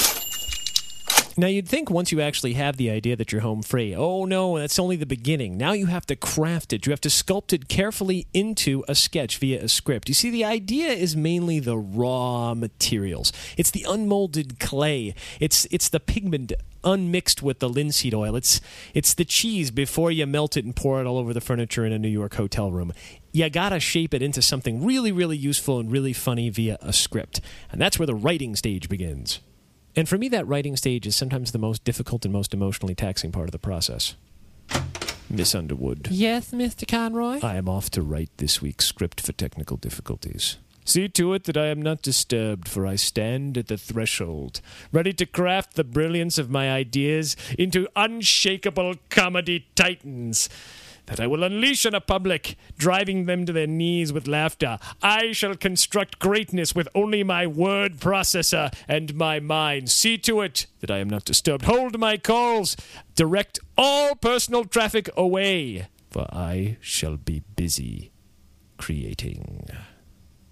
Now, 1.39 1.47
you'd 1.47 1.69
think 1.69 1.89
once 1.89 2.11
you 2.11 2.19
actually 2.19 2.55
have 2.55 2.75
the 2.75 2.91
idea 2.91 3.15
that 3.15 3.31
you're 3.31 3.39
home 3.39 3.61
free, 3.61 3.95
oh 3.95 4.25
no, 4.25 4.59
that's 4.59 4.77
only 4.77 4.97
the 4.97 5.05
beginning. 5.05 5.57
Now 5.57 5.71
you 5.71 5.85
have 5.85 6.05
to 6.07 6.17
craft 6.17 6.73
it. 6.73 6.85
You 6.85 6.89
have 6.89 6.99
to 6.99 7.07
sculpt 7.07 7.53
it 7.53 7.69
carefully 7.69 8.27
into 8.33 8.83
a 8.89 8.93
sketch 8.93 9.37
via 9.37 9.63
a 9.63 9.69
script. 9.69 10.09
You 10.09 10.13
see, 10.13 10.29
the 10.29 10.43
idea 10.43 10.89
is 10.89 11.15
mainly 11.15 11.61
the 11.61 11.77
raw 11.77 12.53
materials. 12.55 13.31
It's 13.55 13.71
the 13.71 13.85
unmolded 13.87 14.59
clay. 14.59 15.15
It's 15.39 15.65
it's 15.71 15.87
the 15.87 16.01
pigment 16.01 16.51
unmixed 16.83 17.41
with 17.41 17.59
the 17.59 17.69
linseed 17.69 18.13
oil. 18.13 18.35
It's 18.35 18.59
it's 18.93 19.13
the 19.13 19.23
cheese 19.23 19.71
before 19.71 20.11
you 20.11 20.27
melt 20.27 20.57
it 20.57 20.65
and 20.65 20.75
pour 20.75 20.99
it 20.99 21.07
all 21.07 21.17
over 21.17 21.33
the 21.33 21.39
furniture 21.39 21.85
in 21.85 21.93
a 21.93 21.99
New 21.99 22.09
York 22.09 22.35
hotel 22.35 22.69
room. 22.69 22.91
You 23.31 23.49
gotta 23.49 23.79
shape 23.79 24.13
it 24.13 24.21
into 24.21 24.41
something 24.41 24.83
really, 24.83 25.13
really 25.13 25.37
useful 25.37 25.79
and 25.79 25.89
really 25.89 26.11
funny 26.11 26.49
via 26.49 26.77
a 26.81 26.91
script. 26.91 27.39
And 27.71 27.79
that's 27.79 27.97
where 27.97 28.07
the 28.07 28.13
writing 28.13 28.57
stage 28.57 28.89
begins. 28.89 29.39
And 29.95 30.07
for 30.07 30.17
me, 30.17 30.29
that 30.29 30.47
writing 30.47 30.75
stage 30.75 31.07
is 31.07 31.15
sometimes 31.15 31.51
the 31.51 31.57
most 31.57 31.83
difficult 31.83 32.25
and 32.25 32.33
most 32.33 32.53
emotionally 32.53 32.95
taxing 32.95 33.31
part 33.31 33.47
of 33.47 33.51
the 33.51 33.59
process. 33.59 34.15
Miss 35.29 35.53
Underwood. 35.53 36.07
Yes, 36.09 36.51
Mr. 36.51 36.87
Conroy? 36.87 37.39
I 37.43 37.55
am 37.55 37.69
off 37.69 37.89
to 37.91 38.01
write 38.01 38.31
this 38.37 38.61
week's 38.61 38.85
script 38.85 39.21
for 39.21 39.31
technical 39.31 39.77
difficulties. 39.77 40.57
See 40.85 41.07
to 41.07 41.33
it 41.33 41.43
that 41.43 41.57
I 41.57 41.67
am 41.67 41.83
not 41.83 42.01
disturbed, 42.01 42.67
for 42.67 42.87
I 42.87 42.95
stand 42.95 43.57
at 43.59 43.67
the 43.67 43.77
threshold, 43.77 44.59
ready 44.91 45.13
to 45.13 45.25
craft 45.27 45.75
the 45.75 45.83
brilliance 45.83 46.39
of 46.39 46.49
my 46.49 46.71
ideas 46.71 47.35
into 47.59 47.87
unshakable 47.95 48.95
comedy 49.09 49.67
titans 49.75 50.49
that 51.09 51.19
I 51.19 51.27
will 51.27 51.43
unleash 51.43 51.85
on 51.87 51.95
a 51.95 52.01
public, 52.01 52.55
driving 52.77 53.25
them 53.25 53.45
to 53.45 53.51
their 53.51 53.67
knees 53.67 54.13
with 54.13 54.27
laughter. 54.27 54.77
I 55.01 55.31
shall 55.31 55.55
construct 55.55 56.19
greatness 56.19 56.75
with 56.75 56.87
only 56.93 57.23
my 57.23 57.47
word 57.47 57.97
processor 57.97 58.71
and 58.87 59.15
my 59.15 59.39
mind. 59.39 59.89
See 59.89 60.19
to 60.19 60.41
it 60.41 60.67
that 60.81 60.91
I 60.91 60.99
am 60.99 61.09
not 61.09 61.25
disturbed. 61.25 61.65
Hold 61.65 61.99
my 61.99 62.17
calls. 62.17 62.77
Direct 63.15 63.59
all 63.75 64.15
personal 64.15 64.65
traffic 64.65 65.09
away, 65.17 65.87
for 66.11 66.27
I 66.31 66.77
shall 66.79 67.17
be 67.17 67.41
busy 67.55 68.11
creating. 68.77 69.67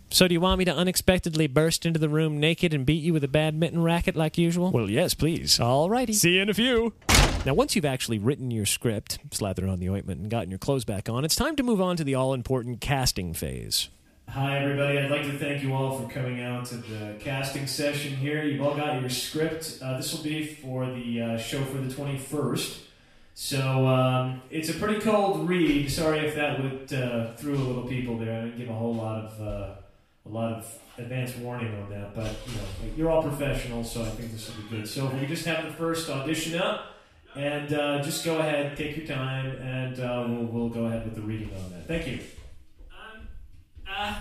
So, 0.10 0.28
do 0.28 0.34
you 0.34 0.40
want 0.40 0.60
me 0.60 0.66
to 0.66 0.74
unexpectedly 0.74 1.48
burst 1.48 1.86
into 1.86 2.00
the 2.00 2.08
room 2.08 2.40
naked 2.40 2.74
and 2.74 2.86
beat 2.86 3.04
you 3.04 3.12
with 3.12 3.24
a 3.26 3.28
badminton 3.28 3.84
racket 3.84 4.16
like 4.16 4.38
usual? 4.38 4.72
Well, 4.72 4.90
yes, 4.90 5.14
please. 5.14 5.60
All 5.60 5.90
righty. 5.90 6.14
See 6.14 6.36
you 6.36 6.42
in 6.42 6.50
a 6.50 6.54
few. 6.54 6.94
Now, 7.46 7.54
once 7.54 7.76
you've 7.76 7.86
actually 7.86 8.18
written 8.18 8.50
your 8.50 8.66
script, 8.66 9.20
slathered 9.32 9.68
on 9.68 9.80
the 9.80 9.90
ointment, 9.90 10.22
and 10.22 10.30
gotten 10.30 10.50
your 10.50 10.60
clothes 10.60 10.86
back 10.86 11.10
on, 11.10 11.26
it's 11.26 11.36
time 11.36 11.56
to 11.58 11.64
move 11.64 11.82
on 11.82 11.98
to 11.98 12.04
the 12.04 12.16
all 12.16 12.34
important 12.34 12.80
casting 12.80 13.34
phase. 13.34 13.90
Hi, 14.30 14.60
everybody. 14.60 14.98
I'd 14.98 15.12
like 15.12 15.24
to 15.24 15.38
thank 15.38 15.62
you 15.62 15.74
all 15.74 16.00
for 16.00 16.10
coming 16.10 16.42
out 16.42 16.66
to 16.68 16.76
the 16.78 17.16
casting 17.20 17.68
session 17.68 18.16
here. 18.16 18.44
You've 18.44 18.62
all 18.62 18.76
got 18.76 19.00
your 19.00 19.10
script. 19.10 19.80
Uh, 19.82 19.98
this 19.98 20.14
will 20.14 20.24
be 20.24 20.46
for 20.46 20.86
the 20.86 21.22
uh, 21.22 21.38
show 21.38 21.64
for 21.64 21.78
the 21.78 21.94
21st. 21.94 22.80
So 23.36 23.88
um, 23.88 24.42
it's 24.50 24.70
a 24.70 24.74
pretty 24.74 25.00
cold 25.00 25.48
read. 25.48 25.92
Sorry 25.92 26.20
if 26.20 26.36
that 26.36 26.62
would 26.62 26.94
uh, 26.94 27.34
threw 27.36 27.56
a 27.56 27.60
little 27.60 27.88
people 27.88 28.18
there. 28.18 28.38
I 28.38 28.46
didn't 28.46 28.58
give 28.58 28.70
a 28.70 28.74
whole 28.74 28.96
lot 28.96 29.26
of 29.26 29.42
uh, 29.42 29.76
a 30.30 30.34
lot 30.34 30.54
of 30.54 30.80
advance 30.98 31.36
warning 31.38 31.74
on 31.82 31.90
that, 31.90 32.16
but 32.16 32.36
you 32.48 32.56
know 32.56 32.96
you're 32.96 33.10
all 33.10 33.22
professionals, 33.22 33.92
so 33.92 34.02
I 34.02 34.10
think 34.10 34.32
this 34.32 34.50
will 34.50 34.64
be 34.64 34.70
good. 34.70 34.88
So 34.88 35.08
we 35.08 35.26
just 35.26 35.46
have 35.46 35.66
the 35.66 35.72
first 35.72 36.10
audition 36.10 36.60
up, 36.60 36.96
and 37.36 37.74
uh, 37.74 38.02
just 38.02 38.26
go 38.26 38.40
ahead, 38.40 38.76
take 38.76 38.98
your 38.98 39.06
time, 39.06 39.52
and 39.58 40.00
uh, 40.00 40.26
we'll 40.28 40.46
we'll 40.46 40.70
go 40.70 40.86
ahead 40.86 41.06
with 41.06 41.16
the 41.16 41.22
reading 41.22 41.52
on 41.54 41.72
that. 41.72 41.88
Thank 41.88 42.08
you. 42.08 42.20
Um, 42.92 43.28
uh, 43.90 44.16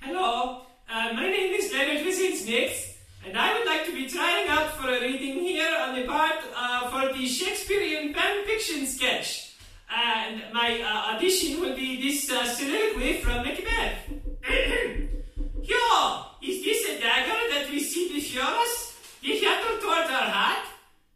hello. 0.00 0.62
Uh, 0.88 1.12
my 1.14 1.28
name 1.28 1.54
is 1.54 1.72
Leonard 1.72 2.04
Wisinsknecht, 2.06 2.94
and 3.26 3.36
I 3.36 3.58
would 3.58 3.66
like 3.66 3.86
to 3.86 3.92
be 3.92 4.08
trying 4.08 4.48
out 4.48 4.70
for 4.76 4.88
a 4.88 5.00
reading 5.00 5.40
here 5.40 5.76
on 5.80 5.96
the 5.96 6.06
part 6.06 6.36
uh, 6.54 6.90
for 6.90 7.12
the 7.12 7.26
Shakespearean 7.26 8.14
fan 8.14 8.44
fiction 8.44 8.86
sketch. 8.86 9.54
And 9.88 10.42
my 10.52 10.80
uh, 10.82 11.14
audition 11.14 11.60
will 11.60 11.74
be 11.74 12.02
this 12.02 12.26
soliloquy 12.26 13.20
from 13.20 13.44
Macbeth. 13.44 14.25
Yo, 15.62 16.22
is 16.42 16.64
this 16.64 16.88
a 16.90 17.00
dagger 17.00 17.54
that 17.54 17.68
we 17.70 17.80
see 17.80 18.08
before 18.12 18.42
us? 18.44 18.94
The 19.22 19.28
hither 19.28 19.80
toward 19.80 20.06
our 20.10 20.30
heart? 20.30 20.64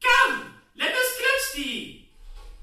Come, 0.03 0.55
let 0.79 0.91
us 0.93 1.17
clutch 1.19 1.55
thee. 1.65 2.09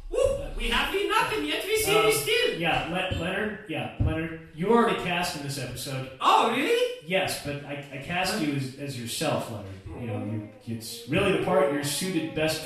Woo, 0.10 0.20
we 0.58 0.70
have 0.70 0.92
been 0.92 1.10
nothing 1.10 1.46
yet 1.46 1.64
we 1.66 1.78
see 1.78 1.96
Uh, 1.98 2.02
thee 2.04 2.12
still. 2.12 2.60
Yeah, 2.60 2.88
Le- 2.92 3.18
Leonard. 3.22 3.60
Yeah, 3.70 3.94
Leonard. 4.00 4.50
You 4.56 4.70
already 4.72 5.02
cast 5.04 5.38
in 5.38 5.44
this 5.44 5.58
episode. 5.60 6.10
Oh, 6.20 6.52
really? 6.52 6.96
Yes, 7.06 7.46
but 7.46 7.64
I, 7.66 7.86
I 7.94 7.98
cast 7.98 8.42
you 8.42 8.54
as, 8.56 8.76
as 8.80 9.00
yourself, 9.00 9.52
Leonard. 9.52 10.02
You 10.02 10.08
know, 10.08 10.18
you, 10.26 10.50
it's 10.76 11.08
really 11.10 11.38
the 11.38 11.44
part 11.46 11.72
you're 11.74 11.84
suited 11.84 12.36
best. 12.36 12.64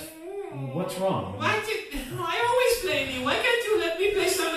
What's 0.73 0.97
wrong? 0.99 1.37
Why 1.37 1.59
did 1.65 1.99
I 2.19 2.35
always 2.49 2.75
blame 2.91 3.19
you? 3.19 3.25
Why 3.25 3.35
can't 3.35 3.65
you 3.65 3.79
let 3.79 3.99
me 3.99 4.11
play 4.13 4.27
somebody 4.27 4.50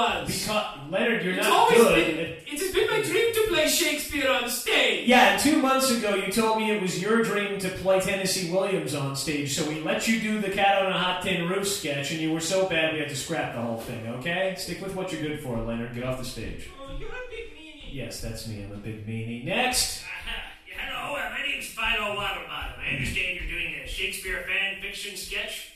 else? 0.00 0.44
Because 0.44 0.64
Leonard, 0.90 1.24
you're 1.24 1.34
it's 1.34 1.46
not 1.46 1.52
always 1.58 1.78
good. 1.78 1.94
been 2.16 2.18
at- 2.26 2.30
it 2.46 2.60
has 2.60 2.72
been 2.72 2.90
my 2.90 3.00
dream 3.02 3.34
to 3.34 3.46
play 3.48 3.68
Shakespeare 3.68 4.30
on 4.30 4.48
stage. 4.48 5.08
Yeah, 5.08 5.36
two 5.36 5.58
months 5.58 5.90
ago 5.90 6.14
you 6.14 6.30
told 6.30 6.58
me 6.58 6.70
it 6.70 6.80
was 6.82 7.00
your 7.02 7.22
dream 7.22 7.58
to 7.60 7.68
play 7.68 8.00
Tennessee 8.00 8.50
Williams 8.50 8.94
on 8.94 9.16
stage, 9.16 9.54
so 9.56 9.68
we 9.68 9.80
let 9.80 10.06
you 10.06 10.20
do 10.20 10.40
the 10.40 10.50
cat 10.50 10.84
on 10.84 10.92
a 10.92 10.98
hot 10.98 11.22
tin 11.22 11.48
roof 11.48 11.66
sketch, 11.66 12.10
and 12.12 12.20
you 12.20 12.32
were 12.32 12.40
so 12.40 12.68
bad 12.68 12.92
we 12.92 13.00
had 13.00 13.08
to 13.08 13.16
scrap 13.16 13.54
the 13.54 13.60
whole 13.60 13.78
thing, 13.78 14.06
okay? 14.08 14.54
Stick 14.58 14.80
with 14.82 14.94
what 14.94 15.12
you're 15.12 15.22
good 15.22 15.40
for, 15.40 15.56
Leonard. 15.60 15.94
Get 15.94 16.04
off 16.04 16.18
the 16.18 16.24
stage. 16.24 16.68
Oh, 16.80 16.90
you're 16.98 17.08
a 17.08 17.12
big 17.30 17.50
meanie. 17.56 17.92
Yes, 17.92 18.20
that's 18.20 18.46
me. 18.46 18.62
I'm 18.64 18.72
a 18.72 18.76
big 18.76 19.06
meanie. 19.06 19.44
Next! 19.44 20.02
Uh, 20.02 20.30
hello, 20.76 21.16
uh, 21.16 21.30
my 21.30 21.46
name's 21.46 21.66
Philo 21.66 22.14
Waterbottom. 22.16 22.78
I 22.78 22.90
understand 22.96 23.40
you're 23.40 23.50
doing 23.50 23.74
a 23.84 23.88
Shakespeare 23.88 24.44
fan 24.46 24.80
fiction 24.82 25.16
sketch. 25.16 25.70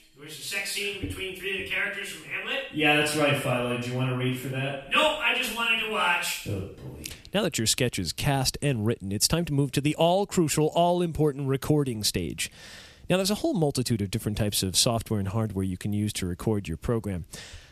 There's 0.78 0.90
a 0.90 0.94
sex 0.94 1.00
scene 1.00 1.08
between 1.08 1.37
three 1.37 1.62
of 1.62 1.68
the 1.68 1.75
characters 1.75 2.08
from 2.08 2.30
Hamlet. 2.30 2.64
Yeah, 2.73 2.97
that's 2.97 3.16
right, 3.16 3.37
Philo. 3.37 3.78
Do 3.78 3.90
you 3.90 3.97
want 3.97 4.11
to 4.11 4.16
read 4.16 4.38
for 4.38 4.49
that? 4.49 4.90
Nope, 4.90 5.18
I 5.20 5.35
just 5.37 5.56
wanted 5.56 5.85
to 5.87 5.90
watch. 5.90 6.47
Oh, 6.49 6.61
boy. 6.61 7.04
Now 7.35 7.42
that 7.42 7.58
your 7.58 7.66
sketch 7.66 7.99
is 7.99 8.12
cast 8.12 8.56
and 8.62 8.87
written, 8.87 9.12
it's 9.12 9.28
time 9.28 9.44
to 9.47 9.52
move 9.52 9.73
to 9.73 9.80
the 9.80 9.94
all 9.97 10.26
crucial, 10.26 10.68
all 10.68 11.02
important 11.02 11.49
recording 11.49 12.02
stage. 12.04 12.50
Now, 13.11 13.16
there's 13.16 13.30
a 13.30 13.37
whole 13.37 13.54
multitude 13.54 14.02
of 14.02 14.11
different 14.11 14.37
types 14.37 14.62
of 14.62 14.76
software 14.76 15.18
and 15.18 15.28
hardware 15.28 15.64
you 15.64 15.78
can 15.78 15.94
use 15.94 16.12
to 16.14 16.26
record 16.26 16.68
your 16.68 16.76
program. 16.76 17.25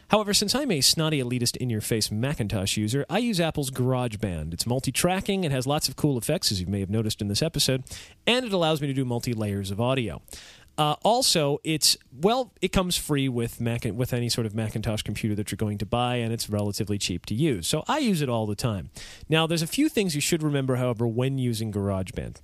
However, 0.08 0.32
since 0.32 0.54
I'm 0.54 0.70
a 0.70 0.80
snotty 0.80 1.20
elitist 1.20 1.56
in 1.56 1.68
your 1.68 1.80
face 1.80 2.12
Macintosh 2.12 2.76
user, 2.76 3.04
I 3.10 3.18
use 3.18 3.40
Apple's 3.40 3.72
GarageBand. 3.72 4.54
It's 4.54 4.66
multi 4.66 4.92
tracking, 4.92 5.42
it 5.42 5.50
has 5.50 5.66
lots 5.66 5.88
of 5.88 5.96
cool 5.96 6.16
effects, 6.16 6.52
as 6.52 6.60
you 6.60 6.66
may 6.68 6.80
have 6.80 6.90
noticed 6.90 7.20
in 7.20 7.28
this 7.28 7.42
episode, 7.42 7.82
and 8.26 8.46
it 8.46 8.52
allows 8.52 8.80
me 8.80 8.86
to 8.86 8.94
do 8.94 9.04
multi 9.04 9.34
layers 9.34 9.72
of 9.72 9.80
audio. 9.80 10.22
Uh, 10.78 10.94
also, 11.02 11.58
it's 11.64 11.96
well, 12.12 12.52
it 12.60 12.68
comes 12.68 12.96
free 12.96 13.28
with 13.28 13.60
Mac 13.60 13.84
with 13.84 14.12
any 14.12 14.28
sort 14.28 14.46
of 14.46 14.54
Macintosh 14.54 15.02
computer 15.02 15.34
that 15.34 15.50
you're 15.50 15.56
going 15.56 15.78
to 15.78 15.86
buy, 15.86 16.16
and 16.16 16.32
it's 16.32 16.50
relatively 16.50 16.98
cheap 16.98 17.24
to 17.26 17.34
use. 17.34 17.66
So 17.66 17.84
I 17.88 17.98
use 17.98 18.20
it 18.20 18.28
all 18.28 18.46
the 18.46 18.54
time. 18.54 18.90
Now, 19.28 19.46
there's 19.46 19.62
a 19.62 19.66
few 19.66 19.88
things 19.88 20.14
you 20.14 20.20
should 20.20 20.42
remember, 20.42 20.76
however, 20.76 21.06
when 21.06 21.38
using 21.38 21.72
GarageBand. 21.72 22.36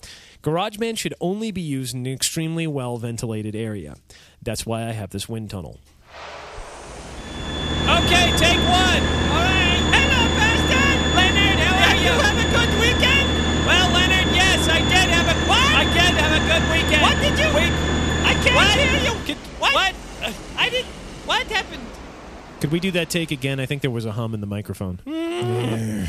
GarageBand 0.42 0.98
should 0.98 1.14
only 1.20 1.50
be 1.52 1.60
used 1.60 1.94
in 1.94 2.06
an 2.06 2.12
extremely 2.12 2.66
well 2.66 2.96
ventilated 2.96 3.54
area. 3.54 3.96
That's 4.42 4.64
why 4.64 4.82
I 4.88 4.92
have 4.92 5.10
this 5.10 5.28
wind 5.28 5.50
tunnel. 5.50 5.78
Okay, 7.82 8.30
take 8.38 8.62
one. 8.70 9.02
All 9.28 9.42
right. 9.42 9.82
Hello, 9.90 10.20
Boston. 10.38 10.96
Leonard, 11.18 11.58
how 11.58 11.74
are 11.82 11.98
you? 11.98 12.14
have 12.14 12.38
a 12.38 12.48
good 12.48 12.72
weekend? 12.80 13.26
Well, 13.66 13.90
Leonard, 13.90 14.30
yes, 14.34 14.68
I 14.70 14.80
did 14.86 15.08
have 15.10 15.26
a. 15.26 15.34
What? 15.50 15.58
I 15.74 15.84
did 15.90 16.14
have 16.14 16.32
a 16.32 16.42
good 16.46 16.64
weekend. 16.70 17.02
What 17.02 17.18
did 17.18 17.34
you? 17.38 17.48
Wait, 17.52 17.74
I 18.22 18.31
can't 18.42 18.54
What? 18.56 18.70
hear 18.78 19.12
you. 19.14 19.25
Could- 19.26 19.37
what? 19.61 19.75
what? 19.75 19.94
Uh, 20.22 20.32
I 20.56 20.68
did. 20.68 20.84
What 21.26 21.46
happened? 21.46 21.82
Could 22.61 22.70
we 22.72 22.80
do 22.80 22.90
that 22.92 23.11
take 23.11 23.30
again? 23.30 23.58
I 23.61 23.66
think 23.66 23.82
there 23.82 23.90
was 23.90 24.04
a 24.04 24.12
hum 24.12 24.34
in 24.34 24.40
the 24.40 24.46
microphone. 24.46 25.00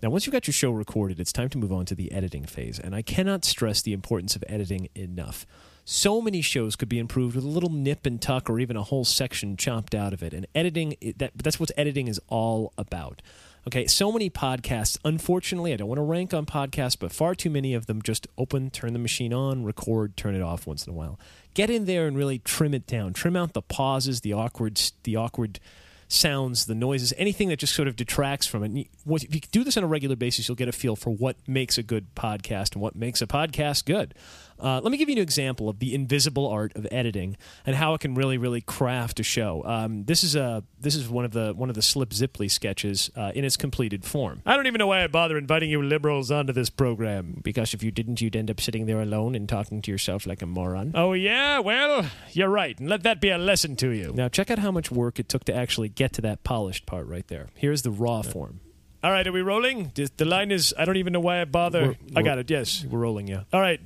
Now, 0.00 0.10
once 0.10 0.26
you've 0.26 0.32
got 0.32 0.46
your 0.46 0.54
show 0.54 0.70
recorded, 0.70 1.18
it's 1.18 1.32
time 1.32 1.48
to 1.48 1.58
move 1.58 1.72
on 1.72 1.84
to 1.86 1.94
the 1.96 2.12
editing 2.12 2.44
phase. 2.44 2.78
And 2.78 2.94
I 2.94 3.02
cannot 3.02 3.44
stress 3.44 3.82
the 3.82 3.92
importance 3.92 4.36
of 4.36 4.44
editing 4.48 4.88
enough. 4.94 5.44
So 5.84 6.20
many 6.20 6.40
shows 6.40 6.76
could 6.76 6.88
be 6.88 7.00
improved 7.00 7.34
with 7.34 7.44
a 7.44 7.48
little 7.48 7.70
nip 7.70 8.06
and 8.06 8.22
tuck 8.22 8.48
or 8.48 8.60
even 8.60 8.76
a 8.76 8.84
whole 8.84 9.04
section 9.04 9.56
chopped 9.56 9.96
out 9.96 10.12
of 10.12 10.22
it. 10.22 10.32
And 10.32 10.46
editing, 10.54 10.94
that, 11.16 11.32
that's 11.34 11.58
what 11.58 11.72
editing 11.76 12.06
is 12.06 12.20
all 12.28 12.72
about. 12.78 13.22
Okay, 13.66 13.88
so 13.88 14.12
many 14.12 14.30
podcasts, 14.30 14.98
unfortunately, 15.04 15.72
I 15.72 15.76
don't 15.76 15.88
want 15.88 15.98
to 15.98 16.02
rank 16.04 16.32
on 16.32 16.46
podcasts, 16.46 16.96
but 16.96 17.10
far 17.12 17.34
too 17.34 17.50
many 17.50 17.74
of 17.74 17.86
them 17.86 18.00
just 18.00 18.28
open, 18.38 18.70
turn 18.70 18.92
the 18.92 18.98
machine 19.00 19.32
on, 19.34 19.64
record, 19.64 20.16
turn 20.16 20.36
it 20.36 20.42
off 20.42 20.64
once 20.64 20.86
in 20.86 20.92
a 20.92 20.96
while. 20.96 21.18
Get 21.58 21.70
in 21.70 21.86
there 21.86 22.06
and 22.06 22.16
really 22.16 22.38
trim 22.38 22.72
it 22.72 22.86
down. 22.86 23.14
Trim 23.14 23.34
out 23.34 23.52
the 23.52 23.62
pauses, 23.62 24.20
the 24.20 24.32
awkward, 24.32 24.80
the 25.02 25.16
awkward 25.16 25.58
sounds, 26.06 26.66
the 26.66 26.74
noises, 26.76 27.12
anything 27.18 27.48
that 27.48 27.58
just 27.58 27.74
sort 27.74 27.88
of 27.88 27.96
detracts 27.96 28.46
from 28.46 28.62
it. 28.62 28.66
And 28.66 28.78
If 28.78 29.34
you 29.34 29.40
do 29.50 29.64
this 29.64 29.76
on 29.76 29.82
a 29.82 29.88
regular 29.88 30.14
basis, 30.14 30.46
you'll 30.46 30.54
get 30.54 30.68
a 30.68 30.72
feel 30.72 30.94
for 30.94 31.10
what 31.10 31.36
makes 31.48 31.76
a 31.76 31.82
good 31.82 32.14
podcast 32.14 32.74
and 32.74 32.80
what 32.80 32.94
makes 32.94 33.20
a 33.20 33.26
podcast 33.26 33.86
good. 33.86 34.14
Uh, 34.60 34.80
let 34.80 34.90
me 34.90 34.98
give 34.98 35.08
you 35.08 35.14
an 35.16 35.22
example 35.22 35.68
of 35.68 35.78
the 35.78 35.94
invisible 35.94 36.46
art 36.48 36.74
of 36.76 36.86
editing 36.90 37.36
and 37.66 37.76
how 37.76 37.94
it 37.94 38.00
can 38.00 38.14
really, 38.14 38.38
really 38.38 38.60
craft 38.60 39.20
a 39.20 39.22
show. 39.22 39.62
Um, 39.64 40.04
this 40.04 40.24
is 40.24 40.34
a 40.36 40.64
this 40.80 40.94
is 40.94 41.08
one 41.08 41.24
of 41.24 41.32
the 41.32 41.52
one 41.56 41.68
of 41.68 41.74
the 41.74 41.82
Slip 41.82 42.10
Zipley 42.10 42.50
sketches 42.50 43.10
uh, 43.16 43.32
in 43.34 43.44
its 43.44 43.56
completed 43.56 44.04
form. 44.04 44.42
I 44.46 44.56
don't 44.56 44.66
even 44.66 44.78
know 44.78 44.86
why 44.86 45.04
I 45.04 45.06
bother 45.06 45.38
inviting 45.38 45.70
you 45.70 45.82
liberals 45.82 46.30
onto 46.30 46.52
this 46.52 46.70
program. 46.70 47.40
Because 47.42 47.74
if 47.74 47.82
you 47.82 47.90
didn't, 47.90 48.20
you'd 48.20 48.36
end 48.36 48.50
up 48.50 48.60
sitting 48.60 48.86
there 48.86 49.00
alone 49.00 49.34
and 49.34 49.48
talking 49.48 49.80
to 49.82 49.90
yourself 49.90 50.26
like 50.26 50.42
a 50.42 50.46
moron. 50.46 50.92
Oh, 50.94 51.12
yeah? 51.12 51.58
Well, 51.60 52.06
you're 52.32 52.48
right. 52.48 52.78
And 52.78 52.88
let 52.88 53.02
that 53.04 53.20
be 53.20 53.30
a 53.30 53.38
lesson 53.38 53.76
to 53.76 53.90
you. 53.90 54.12
Now, 54.14 54.28
check 54.28 54.50
out 54.50 54.58
how 54.58 54.70
much 54.70 54.90
work 54.90 55.18
it 55.18 55.28
took 55.28 55.44
to 55.44 55.54
actually 55.54 55.88
get 55.88 56.12
to 56.14 56.20
that 56.22 56.44
polished 56.44 56.86
part 56.86 57.06
right 57.06 57.26
there. 57.28 57.48
Here's 57.54 57.82
the 57.82 57.90
raw 57.90 58.22
form. 58.22 58.60
All 59.04 59.12
right, 59.12 59.26
are 59.26 59.32
we 59.32 59.42
rolling? 59.42 59.92
The- 59.94 60.10
The 60.16 60.24
line 60.24 60.50
is 60.50 60.74
I 60.76 60.84
don't 60.84 60.96
even 60.96 61.12
know 61.12 61.20
why 61.20 61.40
I 61.40 61.44
bother. 61.44 61.82
We're- 61.82 61.96
I 62.10 62.20
we're- 62.20 62.24
got 62.24 62.38
it, 62.38 62.50
yes. 62.50 62.84
We're 62.88 62.98
rolling, 62.98 63.28
yeah. 63.28 63.44
All 63.52 63.60
right. 63.60 63.80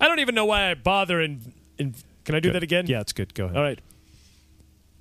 I 0.00 0.08
don't 0.08 0.20
even 0.20 0.34
know 0.34 0.44
why 0.46 0.70
I 0.70 0.74
bother 0.74 1.20
in. 1.20 1.52
in 1.78 1.94
can 2.24 2.34
I 2.34 2.40
do 2.40 2.50
that 2.52 2.62
again? 2.62 2.86
Yeah, 2.86 3.00
it's 3.00 3.12
good. 3.12 3.34
Go 3.34 3.44
ahead. 3.44 3.56
All 3.56 3.62
right. 3.62 3.78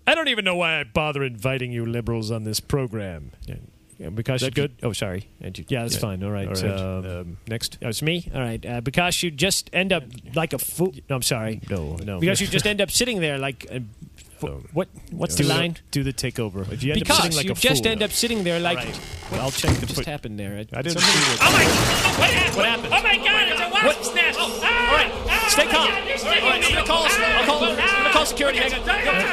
I 0.06 0.16
don't 0.16 0.28
even 0.28 0.44
know 0.44 0.56
why 0.56 0.80
I 0.80 0.84
bother 0.84 1.24
inviting 1.24 1.72
you 1.72 1.86
liberals 1.86 2.30
on 2.32 2.44
this 2.44 2.60
program. 2.60 3.32
Yeah. 3.46 3.56
Yeah, 4.00 4.10
because 4.10 4.42
Is 4.42 4.50
that 4.50 4.58
you- 4.58 4.64
good? 4.68 4.76
Oh, 4.84 4.92
sorry. 4.92 5.28
And 5.40 5.58
you- 5.58 5.64
Yeah, 5.70 5.84
that's 5.84 5.94
Yeah. 5.96 6.00
fine. 6.02 6.24
All 6.24 6.32
right. 6.32 6.48
All 6.48 6.54
right. 6.56 6.80
Um, 6.80 7.06
Um, 7.06 7.38
next. 7.48 7.78
Oh, 7.82 7.88
it's 7.90 8.02
me. 8.02 8.28
All 8.34 8.42
right. 8.42 8.66
Uh, 8.66 8.82
because 8.82 9.24
you 9.24 9.32
just 9.32 9.70
end 9.72 9.94
up 9.94 10.04
like 10.36 10.52
a 10.52 10.58
fool. 10.58 10.94
No, 11.10 11.16
I'm 11.16 11.22
sorry. 11.22 11.62
No, 11.70 11.96
no. 12.04 12.20
Because 12.20 12.42
you 12.42 12.48
just 12.48 12.66
end 12.68 12.82
up 12.82 12.92
sitting 12.92 13.22
there 13.22 13.38
like. 13.38 13.66
A, 13.72 13.82
No. 14.42 14.62
what? 14.74 14.90
What's 15.12 15.36
do 15.36 15.44
the 15.44 15.50
line? 15.50 15.78
Do 15.92 16.04
the 16.04 16.12
takeover. 16.12 16.70
If 16.70 16.84
you 16.84 16.92
end 16.92 17.02
up 17.04 17.08
Because 17.08 17.22
sitting 17.22 17.38
like 17.38 17.46
you 17.46 17.52
a 17.54 17.56
just 17.56 17.84
fool. 17.84 17.92
end 17.94 18.04
up 18.04 18.12
sitting 18.12 18.44
there 18.44 18.60
like. 18.60 18.80
Right. 18.80 18.96
What 19.30 19.40
I'll 19.40 19.52
check 19.52 19.74
the 19.80 19.86
just 19.86 19.96
put- 19.96 20.06
happened 20.06 20.38
there? 20.38 20.54
I 20.74 20.82
didn't 20.82 21.00
Somebody- 21.00 21.14
see 21.14 21.32
what. 21.32 21.40
Oh 21.42 21.52
my! 21.54 21.64
What 21.64 22.30
happened? 22.30 22.56
What 22.58 22.66
happened? 22.66 22.94
Oh 22.94 23.04
my 23.04 23.16
God! 23.18 23.33
It's 23.84 24.08
a 24.10 24.14
wasp's! 24.14 24.64
All 24.64 24.96
right, 24.96 25.12
stay 25.52 25.68
calm. 25.68 25.92
All 25.92 25.96
right, 25.96 26.64
I'm 26.64 26.72
gonna 26.72 26.88
call. 26.88 27.04
I'll 27.04 27.46
call. 27.46 27.64
I'm 27.64 27.76
gonna 27.76 28.16
call 28.16 28.26
security. 28.26 28.60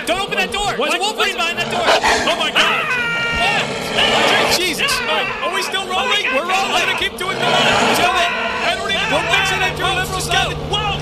Don't 0.06 0.20
open 0.20 0.38
that 0.38 0.50
door. 0.50 0.74
There's 0.74 0.94
a 0.94 0.98
Wolverine 0.98 1.36
behind 1.38 1.58
that 1.58 1.70
door. 1.70 1.86
Oh 1.86 2.34
my 2.34 2.50
God! 2.50 2.58
Ah! 2.58 3.62
Ah! 3.94 4.50
Jesus! 4.58 4.90
Ah! 4.90 5.06
All 5.06 5.14
right, 5.14 5.30
are 5.46 5.54
we 5.54 5.62
still 5.62 5.86
rolling? 5.86 6.26
Oh 6.26 6.34
we're 6.34 6.50
rolling. 6.50 6.74
I'm 6.74 6.90
gonna 6.90 6.98
keep 6.98 7.14
doing 7.14 7.38
the 7.38 7.46
line. 7.46 7.94
Till 7.94 8.10
the, 8.10 8.26
I 8.26 8.74
don't 8.74 8.90
even. 8.90 9.06
We're 9.06 9.22
mixing 9.30 9.62
it 9.62 9.78
to 9.78 9.84
a 9.86 9.94
liberal 10.02 10.18
side. 10.18 10.58
Whoa! 10.66 10.98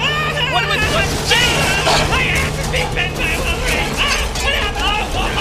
What 0.53 0.65
was 0.69 0.81
what? 0.93 1.09
Jesus! 1.29 2.05
My 2.13 2.25
ass 2.29 2.53
is 2.53 2.69
being 2.69 2.91
bent 2.93 3.17
by 3.17 3.33
a 3.33 3.41
Wolverine! 3.41 3.97
Ah! 3.97 4.29
What 4.45 4.53
happened? 4.61 4.85
Oh, 4.85 5.25
oh, 5.25 5.33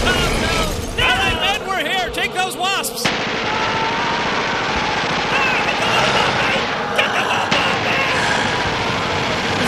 oh, 0.00 0.32
no! 0.40 1.04
All 1.04 1.16
right, 1.20 1.36
men, 1.44 1.60
we're 1.68 1.84
here. 1.84 2.08
Take 2.12 2.32
those 2.32 2.56
wasps. 2.56 3.04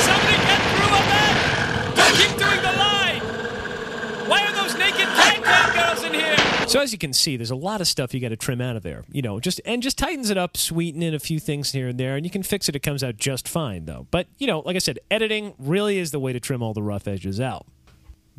Somebody 0.05 0.37
get 0.45 0.61
through 0.77 0.93
on 0.93 1.07
that! 1.09 1.35
Don't 1.97 2.13
keep 2.21 2.37
doing 2.37 2.61
the 2.61 2.75
line! 2.77 3.23
Why 4.29 4.45
are 4.45 4.53
those 4.53 4.77
naked 4.77 5.09
can-can 5.17 5.73
girls 5.73 6.05
in 6.05 6.13
here? 6.13 6.37
So 6.69 6.74
as 6.85 6.93
you 6.93 6.99
can 6.99 7.13
see, 7.13 7.37
there's 7.37 7.51
a 7.51 7.57
lot 7.57 7.81
of 7.81 7.89
stuff 7.89 8.15
you 8.15 8.21
got 8.21 8.29
to 8.29 8.37
trim 8.37 8.61
out 8.61 8.77
of 8.77 8.85
there. 8.85 9.05
You 9.11 9.23
know, 9.23 9.41
just 9.41 9.61
and 9.65 9.83
just 9.83 9.99
tightens 9.99 10.31
it 10.31 10.39
up, 10.39 10.57
sweeten 10.57 11.03
in 11.03 11.15
a 11.15 11.19
few 11.19 11.41
things 11.41 11.73
here 11.73 11.89
and 11.89 11.99
there, 11.99 12.15
and 12.15 12.25
you 12.25 12.31
can 12.31 12.45
fix 12.45 12.69
it. 12.69 12.77
It 12.77 12.81
comes 12.85 13.03
out 13.03 13.17
just 13.17 13.49
fine, 13.49 13.87
though. 13.87 14.07
But 14.13 14.29
you 14.39 14.47
know, 14.47 14.61
like 14.61 14.77
I 14.77 14.79
said, 14.79 15.01
editing 15.11 15.55
really 15.59 15.99
is 15.99 16.13
the 16.13 16.21
way 16.21 16.33
to 16.33 16.39
trim 16.39 16.63
all 16.63 16.75
the 16.75 16.83
rough 16.83 17.09
edges 17.09 17.41
out. 17.41 17.67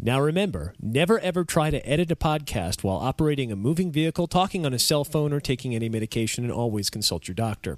Now 0.02 0.22
remember, 0.22 0.74
never 0.82 1.20
ever 1.20 1.44
try 1.44 1.70
to 1.70 1.86
edit 1.88 2.12
a 2.12 2.16
podcast 2.16 2.84
while 2.84 2.98
operating 2.98 3.52
a 3.52 3.56
moving 3.56 3.92
vehicle, 3.92 4.28
talking 4.28 4.66
on 4.66 4.74
a 4.74 4.80
cell 4.80 5.04
phone, 5.04 5.34
or 5.34 5.40
taking 5.42 5.76
any 5.76 5.90
medication, 5.90 6.44
and 6.44 6.54
always 6.54 6.90
consult 6.90 7.28
your 7.28 7.36
doctor. 7.36 7.78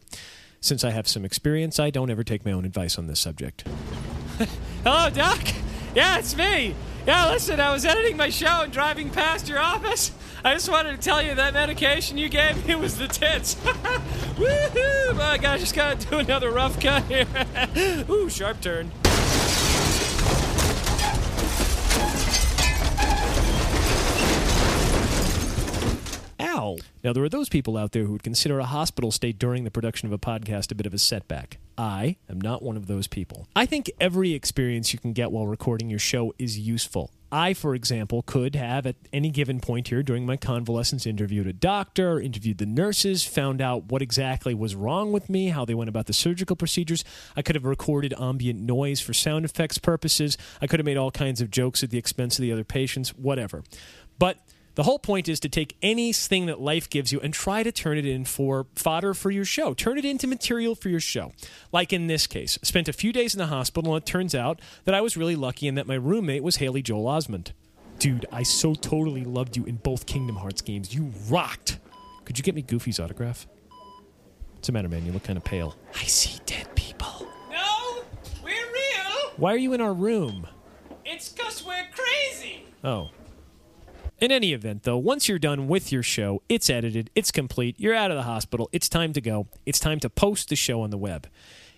Since 0.59 0.83
I 0.83 0.89
have 0.89 1.07
some 1.07 1.23
experience, 1.23 1.79
I 1.79 1.91
don't 1.91 2.09
ever 2.09 2.23
take 2.23 2.43
my 2.45 2.51
own 2.51 2.65
advice 2.65 2.97
on 2.97 3.07
this 3.07 3.19
subject. 3.19 3.67
Hello, 4.83 5.09
Doc. 5.09 5.39
Yeah, 5.95 6.17
it's 6.17 6.35
me. 6.35 6.75
Yeah, 7.05 7.29
listen, 7.29 7.59
I 7.59 7.71
was 7.71 7.85
editing 7.85 8.17
my 8.17 8.29
show 8.29 8.63
and 8.63 8.73
driving 8.73 9.09
past 9.09 9.47
your 9.47 9.59
office. 9.59 10.11
I 10.43 10.53
just 10.53 10.69
wanted 10.69 10.91
to 10.91 10.97
tell 11.01 11.21
you 11.21 11.33
that 11.35 11.53
medication 11.53 12.17
you 12.17 12.29
gave 12.29 12.65
me 12.67 12.75
was 12.75 12.97
the 12.97 13.07
tits. 13.07 13.55
Woohoo! 14.35 15.15
My 15.15 15.37
God, 15.37 15.55
I 15.55 15.57
just 15.57 15.75
gotta 15.75 16.05
do 16.07 16.19
another 16.19 16.51
rough 16.51 16.79
cut 16.79 17.03
here. 17.05 17.25
Ooh, 18.09 18.29
sharp 18.29 18.61
turn. 18.61 18.91
Ow. 26.39 26.77
Now, 27.03 27.13
there 27.13 27.23
are 27.23 27.29
those 27.29 27.49
people 27.49 27.77
out 27.77 27.91
there 27.91 28.03
who 28.03 28.11
would 28.13 28.23
consider 28.23 28.59
a 28.59 28.65
hospital 28.65 29.11
stay 29.11 29.31
during 29.31 29.63
the 29.63 29.71
production 29.71 30.07
of 30.07 30.13
a 30.13 30.17
podcast 30.19 30.71
a 30.71 30.75
bit 30.75 30.85
of 30.85 30.93
a 30.93 30.99
setback. 30.99 31.57
I 31.77 32.17
am 32.29 32.41
not 32.41 32.63
one 32.63 32.75
of 32.75 32.87
those 32.87 33.07
people. 33.07 33.47
I 33.55 33.65
think 33.65 33.91
every 33.99 34.33
experience 34.33 34.93
you 34.93 34.99
can 34.99 35.13
get 35.13 35.31
while 35.31 35.45
recording 35.45 35.89
your 35.89 35.99
show 35.99 36.33
is 36.39 36.57
useful. 36.57 37.11
I, 37.31 37.53
for 37.53 37.75
example, 37.75 38.21
could 38.21 38.55
have 38.55 38.85
at 38.87 38.95
any 39.11 39.29
given 39.29 39.59
point 39.59 39.89
here 39.89 40.01
during 40.01 40.25
my 40.25 40.37
convalescence 40.37 41.05
interviewed 41.05 41.45
a 41.45 41.53
doctor, 41.53 42.21
interviewed 42.21 42.57
the 42.57 42.65
nurses, 42.65 43.25
found 43.25 43.61
out 43.61 43.91
what 43.91 44.01
exactly 44.01 44.53
was 44.53 44.75
wrong 44.75 45.11
with 45.11 45.29
me, 45.29 45.49
how 45.49 45.65
they 45.65 45.73
went 45.73 45.89
about 45.89 46.05
the 46.05 46.13
surgical 46.13 46.55
procedures. 46.55 47.03
I 47.35 47.41
could 47.41 47.55
have 47.55 47.65
recorded 47.65 48.13
ambient 48.17 48.61
noise 48.61 49.01
for 49.01 49.13
sound 49.13 49.43
effects 49.43 49.77
purposes. 49.77 50.37
I 50.61 50.67
could 50.67 50.79
have 50.79 50.85
made 50.85 50.97
all 50.97 51.11
kinds 51.11 51.41
of 51.41 51.51
jokes 51.51 51.83
at 51.83 51.89
the 51.89 51.97
expense 51.97 52.39
of 52.39 52.43
the 52.43 52.53
other 52.53 52.63
patients, 52.63 53.09
whatever. 53.09 53.63
But 54.17 54.37
the 54.77 54.83
whole 54.83 54.99
point 54.99 55.27
is 55.27 55.39
to 55.39 55.49
take 55.49 55.75
anything 55.81 56.45
that 56.45 56.61
life 56.61 56.87
gives 56.87 57.11
you 57.11 57.19
and 57.21 57.33
try 57.33 57.63
to 57.63 57.71
turn 57.71 57.97
it 57.97 58.05
in 58.05 58.25
for 58.25 58.67
fodder 58.75 59.15
for 59.15 59.31
your 59.31 59.43
show. 59.43 59.73
Turn 59.73 59.97
it 59.97 60.05
into 60.05 60.27
material 60.27 60.75
for 60.75 60.89
your 60.89 60.99
show. 60.99 61.31
Like 61.71 61.91
in 61.91 62.05
this 62.05 62.27
case, 62.27 62.59
spent 62.61 62.87
a 62.87 62.93
few 62.93 63.11
days 63.11 63.33
in 63.33 63.39
the 63.39 63.47
hospital, 63.47 63.95
and 63.95 64.03
it 64.03 64.05
turns 64.05 64.35
out 64.35 64.61
that 64.85 64.93
I 64.93 65.01
was 65.01 65.17
really 65.17 65.35
lucky 65.35 65.67
and 65.67 65.79
that 65.79 65.87
my 65.87 65.95
roommate 65.95 66.43
was 66.43 66.57
Haley 66.57 66.83
Joel 66.83 67.05
Osment. 67.05 67.53
Dude, 67.97 68.27
I 68.31 68.43
so 68.43 68.75
totally 68.75 69.23
loved 69.23 69.57
you 69.57 69.65
in 69.65 69.77
both 69.77 70.05
Kingdom 70.05 70.35
Hearts 70.35 70.61
games. 70.61 70.93
You 70.93 71.11
rocked. 71.27 71.79
Could 72.25 72.37
you 72.37 72.43
get 72.43 72.53
me 72.53 72.61
Goofy's 72.61 72.99
autograph? 72.99 73.47
What's 74.53 74.67
the 74.67 74.73
matter, 74.73 74.89
man? 74.89 75.07
You 75.07 75.11
look 75.11 75.23
kind 75.23 75.37
of 75.37 75.43
pale. 75.43 75.75
I 75.95 76.03
see 76.03 76.39
dead 76.45 76.67
people. 76.75 77.27
No, 77.49 78.03
we're 78.43 78.51
real. 78.51 79.31
Why 79.37 79.55
are 79.55 79.57
you 79.57 79.73
in 79.73 79.81
our 79.81 79.93
room? 79.93 80.45
It's 81.03 81.29
cause 81.29 81.65
we're 81.65 81.87
crazy. 81.95 82.65
Oh. 82.83 83.09
In 84.19 84.31
any 84.31 84.51
event, 84.51 84.83
though, 84.83 84.97
once 84.97 85.29
you're 85.29 85.37
done 85.37 85.67
with 85.67 85.91
your 85.91 86.01
show, 86.01 86.41
it's 86.49 86.71
edited, 86.71 87.11
it's 87.13 87.31
complete, 87.31 87.75
you're 87.77 87.93
out 87.93 88.09
of 88.09 88.17
the 88.17 88.23
hospital, 88.23 88.67
it's 88.71 88.89
time 88.89 89.13
to 89.13 89.21
go. 89.21 89.47
It's 89.65 89.79
time 89.79 89.99
to 89.99 90.09
post 90.09 90.49
the 90.49 90.55
show 90.55 90.81
on 90.81 90.89
the 90.89 90.97
web. 90.97 91.27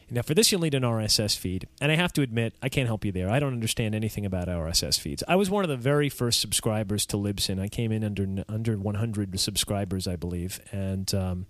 Now, 0.10 0.21
for 0.21 0.34
this, 0.34 0.52
you'll 0.52 0.62
need 0.62 0.73
an 0.73 0.84
RSS 0.84 1.38
feed. 1.38 1.67
And 1.82 1.91
I 1.91 1.95
have 1.95 2.13
to 2.13 2.21
admit, 2.21 2.56
I 2.63 2.69
can't 2.69 2.88
help 2.88 3.04
you 3.06 3.12
there. 3.12 3.30
I 3.30 3.39
don't 3.39 3.54
understand 3.54 3.93
anything 3.93 4.25
about 4.25 4.47
RSS 4.47 4.99
feeds. 4.99 5.21
I 5.28 5.36
was 5.36 5.49
one 5.49 5.63
of 5.63 5.69
the 5.69 5.78
very 5.78 6.10
first 6.10 6.39
subscribers 6.39 7.06
to 7.08 7.17
Libsyn. 7.17 7.60
I 7.60 7.67
came 7.67 7.91
in 7.91 8.04
under 8.04 8.43
under 8.47 8.78
100 8.78 9.39
subscribers, 9.39 10.08
I 10.08 10.15
believe. 10.15 10.62
And. 10.71 11.13
Um, 11.13 11.45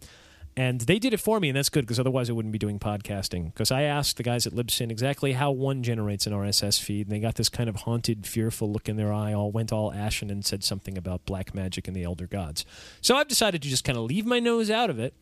and 0.60 0.82
they 0.82 1.00
did 1.00 1.14
it 1.14 1.22
for 1.22 1.40
me, 1.40 1.48
and 1.48 1.56
that's 1.56 1.70
good 1.70 1.86
because 1.86 2.02
otherwise 2.02 2.30
I 2.30 2.34
wouldn't 2.34 2.52
be 2.52 2.60
doing 2.60 2.80
podcasting. 2.80 3.46
Because 3.46 3.72
I 3.72 3.84
asked 3.84 4.18
the 4.18 4.24
guys 4.24 4.46
at 4.46 4.52
Libsyn 4.52 4.92
exactly 4.92 5.32
how 5.32 5.52
one 5.52 5.84
generates 5.84 6.28
an 6.28 6.34
RSS 6.34 6.82
feed, 6.82 7.08
and 7.08 7.16
they 7.16 7.22
got 7.22 7.36
this 7.36 7.48
kind 7.48 7.70
of 7.70 7.78
haunted, 7.78 8.28
fearful 8.28 8.70
look 8.70 8.90
in 8.90 8.98
their 8.98 9.14
eye, 9.14 9.32
all 9.32 9.54
went 9.54 9.72
all 9.72 9.94
ashen, 9.94 10.30
and 10.30 10.46
said 10.46 10.66
something 10.66 10.98
about 10.98 11.26
black 11.26 11.56
magic 11.56 11.88
and 11.88 11.96
the 11.96 12.04
elder 12.04 12.28
gods. 12.28 12.66
So 13.00 13.16
I've 13.16 13.30
decided 13.30 13.62
to 13.62 13.70
just 13.70 13.86
kind 13.86 13.98
of 13.98 14.04
leave 14.04 14.26
my 14.26 14.42
nose 14.42 14.70
out 14.70 14.90
of 14.90 15.00
it 15.00 15.14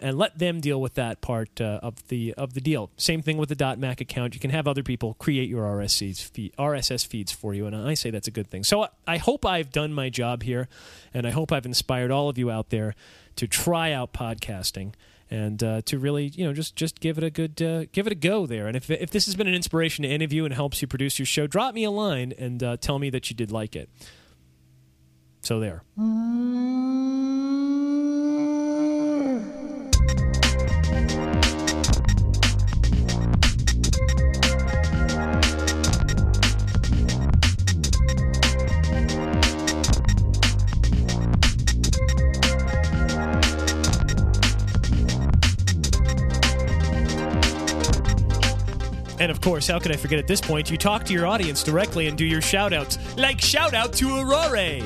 and 0.00 0.18
let 0.18 0.38
them 0.38 0.60
deal 0.60 0.80
with 0.80 0.94
that 0.94 1.20
part 1.20 1.60
uh, 1.60 1.80
of 1.82 2.08
the 2.08 2.34
of 2.34 2.54
the 2.54 2.60
deal. 2.60 2.90
Same 2.96 3.22
thing 3.22 3.36
with 3.36 3.48
the 3.48 3.76
.mac 3.76 4.00
account. 4.00 4.34
You 4.34 4.40
can 4.40 4.50
have 4.50 4.66
other 4.66 4.82
people 4.82 5.14
create 5.14 5.48
your 5.48 5.64
RSS 5.64 6.22
feed, 6.22 6.52
RSS 6.58 7.06
feeds 7.06 7.32
for 7.32 7.54
you, 7.54 7.66
and 7.66 7.76
I 7.76 7.94
say 7.94 8.10
that's 8.10 8.28
a 8.28 8.32
good 8.32 8.48
thing. 8.48 8.64
So 8.64 8.84
I- 8.84 8.88
I 9.06 9.16
hope 9.18 9.44
I've 9.44 9.72
done 9.72 9.92
my 9.92 10.08
job 10.08 10.42
here, 10.42 10.68
and 11.12 11.26
I 11.26 11.30
hope 11.30 11.52
I've 11.52 11.66
inspired 11.66 12.10
all 12.10 12.28
of 12.28 12.38
you 12.38 12.50
out 12.50 12.70
there 12.70 12.94
to 13.36 13.46
try 13.46 13.92
out 13.92 14.12
podcasting 14.12 14.92
and 15.32 15.62
uh, 15.62 15.80
to 15.82 15.98
really, 15.98 16.26
you 16.26 16.44
know, 16.44 16.52
just 16.52 16.74
just 16.76 17.00
give 17.00 17.16
it 17.18 17.24
a 17.24 17.30
good 17.30 17.60
uh, 17.62 17.84
give 17.92 18.06
it 18.06 18.12
a 18.12 18.16
go 18.16 18.46
there. 18.46 18.66
And 18.66 18.76
if 18.76 18.90
if 18.90 19.10
this 19.10 19.26
has 19.26 19.36
been 19.36 19.46
an 19.46 19.54
inspiration 19.54 20.02
to 20.02 20.08
any 20.08 20.24
of 20.24 20.32
you 20.32 20.44
and 20.44 20.54
helps 20.54 20.82
you 20.82 20.88
produce 20.88 21.18
your 21.18 21.26
show, 21.26 21.46
drop 21.46 21.74
me 21.74 21.84
a 21.84 21.90
line 21.90 22.32
and 22.38 22.62
uh, 22.62 22.76
tell 22.76 22.98
me 22.98 23.10
that 23.10 23.30
you 23.30 23.36
did 23.36 23.52
like 23.52 23.76
it. 23.76 23.88
So 25.42 25.60
there. 25.60 25.82
And 25.96 26.10
of 49.40 49.44
course, 49.44 49.68
how 49.68 49.78
could 49.78 49.90
I 49.90 49.96
forget 49.96 50.18
at 50.18 50.26
this 50.26 50.38
point? 50.38 50.70
You 50.70 50.76
talk 50.76 51.02
to 51.04 51.14
your 51.14 51.26
audience 51.26 51.62
directly 51.62 52.08
and 52.08 52.18
do 52.18 52.26
your 52.26 52.42
shout 52.42 52.74
outs. 52.74 52.98
Like 53.16 53.40
shout 53.40 53.72
out 53.72 53.90
to 53.94 54.04
Aurore. 54.04 54.82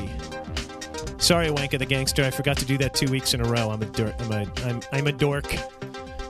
Sorry, 1.20 1.48
Wanka 1.48 1.76
the 1.76 1.84
Gangster. 1.84 2.22
I 2.22 2.30
forgot 2.30 2.56
to 2.58 2.64
do 2.64 2.78
that 2.78 2.94
two 2.94 3.10
weeks 3.10 3.34
in 3.34 3.40
a 3.40 3.48
row. 3.48 3.70
I'm 3.70 3.82
a, 3.82 3.86
dur- 3.86 4.14
I'm 4.16 4.30
a, 4.30 4.46
I'm, 4.64 4.80
I'm 4.92 5.06
a 5.08 5.12
dork. 5.12 5.52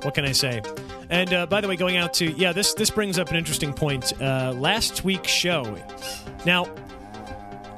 What 0.04 0.14
can 0.14 0.24
I 0.24 0.32
say? 0.32 0.62
And 1.10 1.34
uh, 1.34 1.44
by 1.44 1.60
the 1.60 1.68
way, 1.68 1.76
going 1.76 1.98
out 1.98 2.14
to 2.14 2.30
yeah, 2.30 2.54
this 2.54 2.72
this 2.72 2.88
brings 2.88 3.18
up 3.18 3.28
an 3.28 3.36
interesting 3.36 3.74
point. 3.74 4.18
Uh, 4.18 4.54
last 4.56 5.04
week's 5.04 5.30
show. 5.30 5.76
Now, 6.46 6.66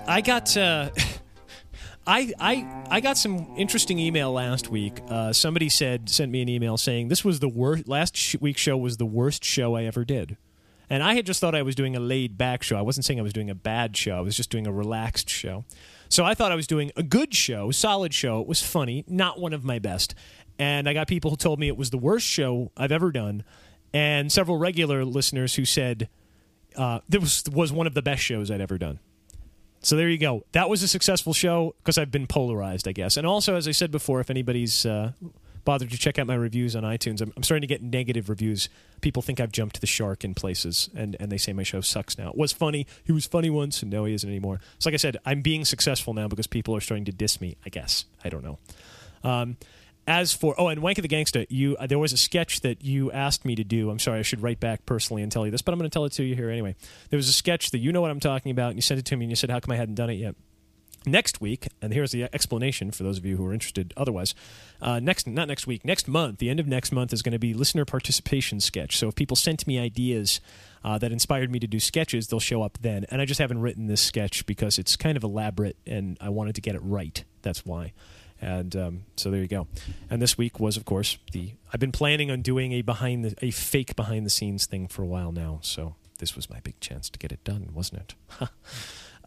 I 0.06 0.20
got 0.20 0.56
uh, 0.56 0.90
I 2.06 2.32
I 2.38 2.84
I 2.90 3.00
got 3.00 3.16
some 3.16 3.54
interesting 3.56 3.98
email 3.98 4.32
last 4.32 4.68
week. 4.70 5.00
Uh, 5.08 5.32
somebody 5.32 5.68
said 5.68 6.08
sent 6.08 6.30
me 6.30 6.42
an 6.42 6.48
email 6.48 6.76
saying 6.76 7.08
this 7.08 7.24
was 7.24 7.40
the 7.40 7.48
worst. 7.48 7.88
Last 7.88 8.16
sh- 8.16 8.36
week's 8.40 8.60
show 8.60 8.76
was 8.76 8.96
the 8.96 9.06
worst 9.06 9.44
show 9.44 9.74
I 9.74 9.84
ever 9.84 10.04
did. 10.04 10.36
And 10.88 11.02
I 11.02 11.14
had 11.14 11.26
just 11.26 11.40
thought 11.40 11.56
I 11.56 11.62
was 11.62 11.74
doing 11.74 11.96
a 11.96 12.00
laid 12.00 12.38
back 12.38 12.62
show. 12.62 12.76
I 12.76 12.82
wasn't 12.82 13.06
saying 13.06 13.18
I 13.18 13.22
was 13.24 13.32
doing 13.32 13.50
a 13.50 13.56
bad 13.56 13.96
show. 13.96 14.16
I 14.16 14.20
was 14.20 14.36
just 14.36 14.50
doing 14.50 14.68
a 14.68 14.72
relaxed 14.72 15.28
show. 15.28 15.64
So 16.08 16.24
I 16.24 16.34
thought 16.34 16.52
I 16.52 16.54
was 16.54 16.68
doing 16.68 16.92
a 16.94 17.02
good 17.02 17.34
show, 17.34 17.72
solid 17.72 18.14
show. 18.14 18.40
It 18.40 18.46
was 18.46 18.62
funny, 18.62 19.04
not 19.08 19.40
one 19.40 19.52
of 19.52 19.64
my 19.64 19.80
best. 19.80 20.14
And 20.60 20.88
I 20.88 20.92
got 20.92 21.08
people 21.08 21.30
who 21.30 21.36
told 21.36 21.58
me 21.58 21.66
it 21.66 21.76
was 21.76 21.90
the 21.90 21.98
worst 21.98 22.26
show 22.26 22.70
I've 22.76 22.92
ever 22.92 23.10
done, 23.10 23.42
and 23.92 24.30
several 24.30 24.58
regular 24.58 25.04
listeners 25.04 25.56
who 25.56 25.64
said 25.64 26.08
uh, 26.76 27.00
this 27.08 27.20
was 27.20 27.44
was 27.52 27.72
one 27.72 27.86
of 27.86 27.94
the 27.94 28.02
best 28.02 28.22
shows 28.22 28.50
I'd 28.50 28.60
ever 28.60 28.78
done. 28.78 29.00
So 29.80 29.96
there 29.96 30.08
you 30.08 30.18
go. 30.18 30.44
That 30.52 30.68
was 30.68 30.82
a 30.82 30.88
successful 30.88 31.32
show 31.32 31.74
because 31.78 31.98
I've 31.98 32.10
been 32.10 32.26
polarized, 32.26 32.88
I 32.88 32.92
guess. 32.92 33.16
And 33.16 33.26
also, 33.26 33.56
as 33.56 33.68
I 33.68 33.72
said 33.72 33.90
before, 33.90 34.20
if 34.20 34.30
anybody's 34.30 34.84
uh, 34.84 35.12
bothered 35.64 35.90
to 35.90 35.98
check 35.98 36.18
out 36.18 36.26
my 36.26 36.34
reviews 36.34 36.74
on 36.74 36.82
iTunes, 36.82 37.20
I'm, 37.20 37.32
I'm, 37.36 37.42
starting 37.42 37.60
to 37.60 37.66
get 37.66 37.82
negative 37.82 38.28
reviews. 38.28 38.68
People 39.00 39.22
think 39.22 39.38
I've 39.38 39.52
jumped 39.52 39.80
the 39.80 39.86
shark 39.86 40.24
in 40.24 40.34
places, 40.34 40.88
and, 40.94 41.16
and 41.20 41.30
they 41.30 41.38
say 41.38 41.52
my 41.52 41.62
show 41.62 41.80
sucks 41.82 42.16
now. 42.16 42.30
It 42.30 42.36
was 42.36 42.52
funny. 42.52 42.86
He 43.04 43.12
was 43.12 43.26
funny 43.26 43.50
once, 43.50 43.82
and 43.82 43.90
no, 43.90 44.06
he 44.06 44.14
isn't 44.14 44.28
anymore. 44.28 44.60
So, 44.78 44.88
like 44.88 44.94
I 44.94 44.96
said, 44.96 45.18
I'm 45.26 45.42
being 45.42 45.64
successful 45.64 46.14
now 46.14 46.28
because 46.28 46.46
people 46.46 46.74
are 46.74 46.80
starting 46.80 47.04
to 47.04 47.12
diss 47.12 47.40
me, 47.40 47.56
I 47.66 47.68
guess. 47.68 48.06
I 48.24 48.28
don't 48.28 48.44
know. 48.44 48.58
Um, 49.22 49.56
as 50.06 50.32
for 50.32 50.54
oh, 50.58 50.68
and 50.68 50.82
Wank 50.82 50.98
of 50.98 51.02
the 51.02 51.08
Gangsta, 51.08 51.46
you 51.48 51.76
uh, 51.76 51.86
there 51.86 51.98
was 51.98 52.12
a 52.12 52.16
sketch 52.16 52.60
that 52.60 52.84
you 52.84 53.10
asked 53.10 53.44
me 53.44 53.54
to 53.56 53.64
do. 53.64 53.90
I'm 53.90 53.98
sorry, 53.98 54.20
I 54.20 54.22
should 54.22 54.40
write 54.40 54.60
back 54.60 54.86
personally 54.86 55.22
and 55.22 55.32
tell 55.32 55.44
you 55.44 55.50
this, 55.50 55.62
but 55.62 55.72
I'm 55.72 55.78
going 55.78 55.90
to 55.90 55.94
tell 55.94 56.04
it 56.04 56.12
to 56.12 56.24
you 56.24 56.34
here 56.34 56.50
anyway. 56.50 56.76
There 57.10 57.16
was 57.16 57.28
a 57.28 57.32
sketch 57.32 57.70
that 57.70 57.78
you 57.78 57.92
know 57.92 58.00
what 58.00 58.10
I'm 58.10 58.20
talking 58.20 58.52
about, 58.52 58.68
and 58.68 58.76
you 58.76 58.82
sent 58.82 59.00
it 59.00 59.06
to 59.06 59.16
me, 59.16 59.24
and 59.24 59.30
you 59.30 59.36
said, 59.36 59.50
"How 59.50 59.60
come 59.60 59.72
I 59.72 59.76
hadn't 59.76 59.96
done 59.96 60.10
it 60.10 60.14
yet?" 60.14 60.36
Next 61.08 61.40
week, 61.40 61.68
and 61.80 61.92
here's 61.92 62.10
the 62.10 62.24
explanation 62.24 62.90
for 62.90 63.04
those 63.04 63.18
of 63.18 63.24
you 63.24 63.36
who 63.36 63.46
are 63.46 63.52
interested. 63.52 63.94
Otherwise, 63.96 64.34
uh, 64.80 64.98
next 64.98 65.26
not 65.26 65.48
next 65.48 65.66
week, 65.66 65.84
next 65.84 66.08
month, 66.08 66.38
the 66.38 66.50
end 66.50 66.60
of 66.60 66.66
next 66.66 66.92
month 66.92 67.12
is 67.12 67.22
going 67.22 67.32
to 67.32 67.38
be 67.38 67.54
listener 67.54 67.84
participation 67.84 68.60
sketch. 68.60 68.96
So 68.96 69.08
if 69.08 69.14
people 69.14 69.36
sent 69.36 69.66
me 69.66 69.78
ideas 69.78 70.40
uh, 70.84 70.98
that 70.98 71.12
inspired 71.12 71.50
me 71.50 71.58
to 71.60 71.66
do 71.66 71.80
sketches, 71.80 72.28
they'll 72.28 72.40
show 72.40 72.62
up 72.62 72.78
then. 72.80 73.06
And 73.10 73.20
I 73.20 73.24
just 73.24 73.40
haven't 73.40 73.60
written 73.60 73.86
this 73.86 74.00
sketch 74.00 74.46
because 74.46 74.78
it's 74.78 74.96
kind 74.96 75.16
of 75.16 75.24
elaborate, 75.24 75.76
and 75.86 76.16
I 76.20 76.28
wanted 76.28 76.54
to 76.56 76.60
get 76.60 76.74
it 76.74 76.82
right. 76.82 77.24
That's 77.42 77.64
why. 77.64 77.92
And 78.46 78.76
um, 78.76 79.02
so 79.16 79.32
there 79.32 79.40
you 79.40 79.48
go. 79.48 79.66
And 80.08 80.22
this 80.22 80.38
week 80.38 80.60
was, 80.60 80.76
of 80.76 80.84
course, 80.84 81.18
the. 81.32 81.54
I've 81.74 81.80
been 81.80 81.90
planning 81.90 82.30
on 82.30 82.42
doing 82.42 82.70
a 82.72 82.82
behind 82.82 83.24
the 83.24 83.34
a 83.44 83.50
fake 83.50 83.96
behind 83.96 84.24
the 84.24 84.30
scenes 84.30 84.66
thing 84.66 84.86
for 84.86 85.02
a 85.02 85.06
while 85.06 85.32
now. 85.32 85.58
So 85.62 85.96
this 86.20 86.36
was 86.36 86.48
my 86.48 86.60
big 86.60 86.78
chance 86.78 87.10
to 87.10 87.18
get 87.18 87.32
it 87.32 87.42
done, 87.42 87.70
wasn't 87.74 88.02
it? 88.02 88.48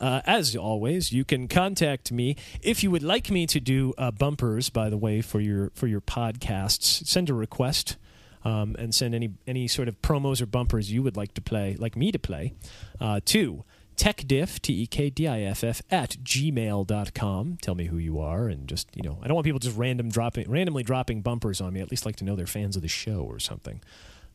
Uh, 0.02 0.22
as 0.24 0.56
always, 0.56 1.12
you 1.12 1.26
can 1.26 1.46
contact 1.50 2.10
me 2.10 2.38
if 2.62 2.84
you 2.84 2.90
would 2.90 3.04
like 3.04 3.30
me 3.30 3.46
to 3.46 3.60
do 3.60 3.94
uh, 3.98 4.10
bumpers. 4.10 4.70
By 4.70 4.90
the 4.90 4.96
way, 4.96 5.20
for 5.20 5.42
your 5.42 5.72
for 5.76 5.88
your 5.88 6.00
podcasts, 6.00 7.06
send 7.06 7.30
a 7.30 7.34
request 7.34 7.98
um, 8.46 8.78
and 8.80 8.96
send 8.96 9.14
any 9.14 9.32
any 9.46 9.68
sort 9.68 9.90
of 9.90 10.02
promos 10.02 10.42
or 10.42 10.46
bumpers 10.46 10.90
you 10.90 11.04
would 11.04 11.18
like 11.18 11.34
to 11.34 11.42
play, 11.42 11.76
like 11.78 11.98
me 11.98 12.14
to 12.14 12.20
play, 12.20 12.54
uh, 13.02 13.20
to 13.26 13.66
tekdiff, 14.00 14.60
T 14.60 14.82
E 14.82 14.88
K 14.88 15.10
D 15.10 15.28
I 15.28 15.42
F 15.42 15.64
F, 15.64 15.82
at 15.92 16.12
gmail.com. 16.24 17.58
Tell 17.62 17.76
me 17.76 17.86
who 17.86 17.98
you 17.98 18.20
are 18.20 18.48
and 18.48 18.68
just, 18.68 18.88
you 18.96 19.04
know, 19.04 19.20
I 19.22 19.28
don't 19.28 19.36
want 19.36 19.46
people 19.46 19.60
just 19.60 19.78
random 19.78 20.10
dropping, 20.10 20.50
randomly 20.50 20.84
dropping 20.84 21.22
bumpers 21.22 21.60
on 21.60 21.74
me. 21.74 21.82
at 21.82 21.92
least 21.92 22.06
like 22.06 22.16
to 22.18 22.24
know 22.24 22.36
they're 22.36 22.48
fans 22.48 22.76
of 22.76 22.82
the 22.82 22.88
show 22.88 23.20
or 23.20 23.40
something. 23.40 23.82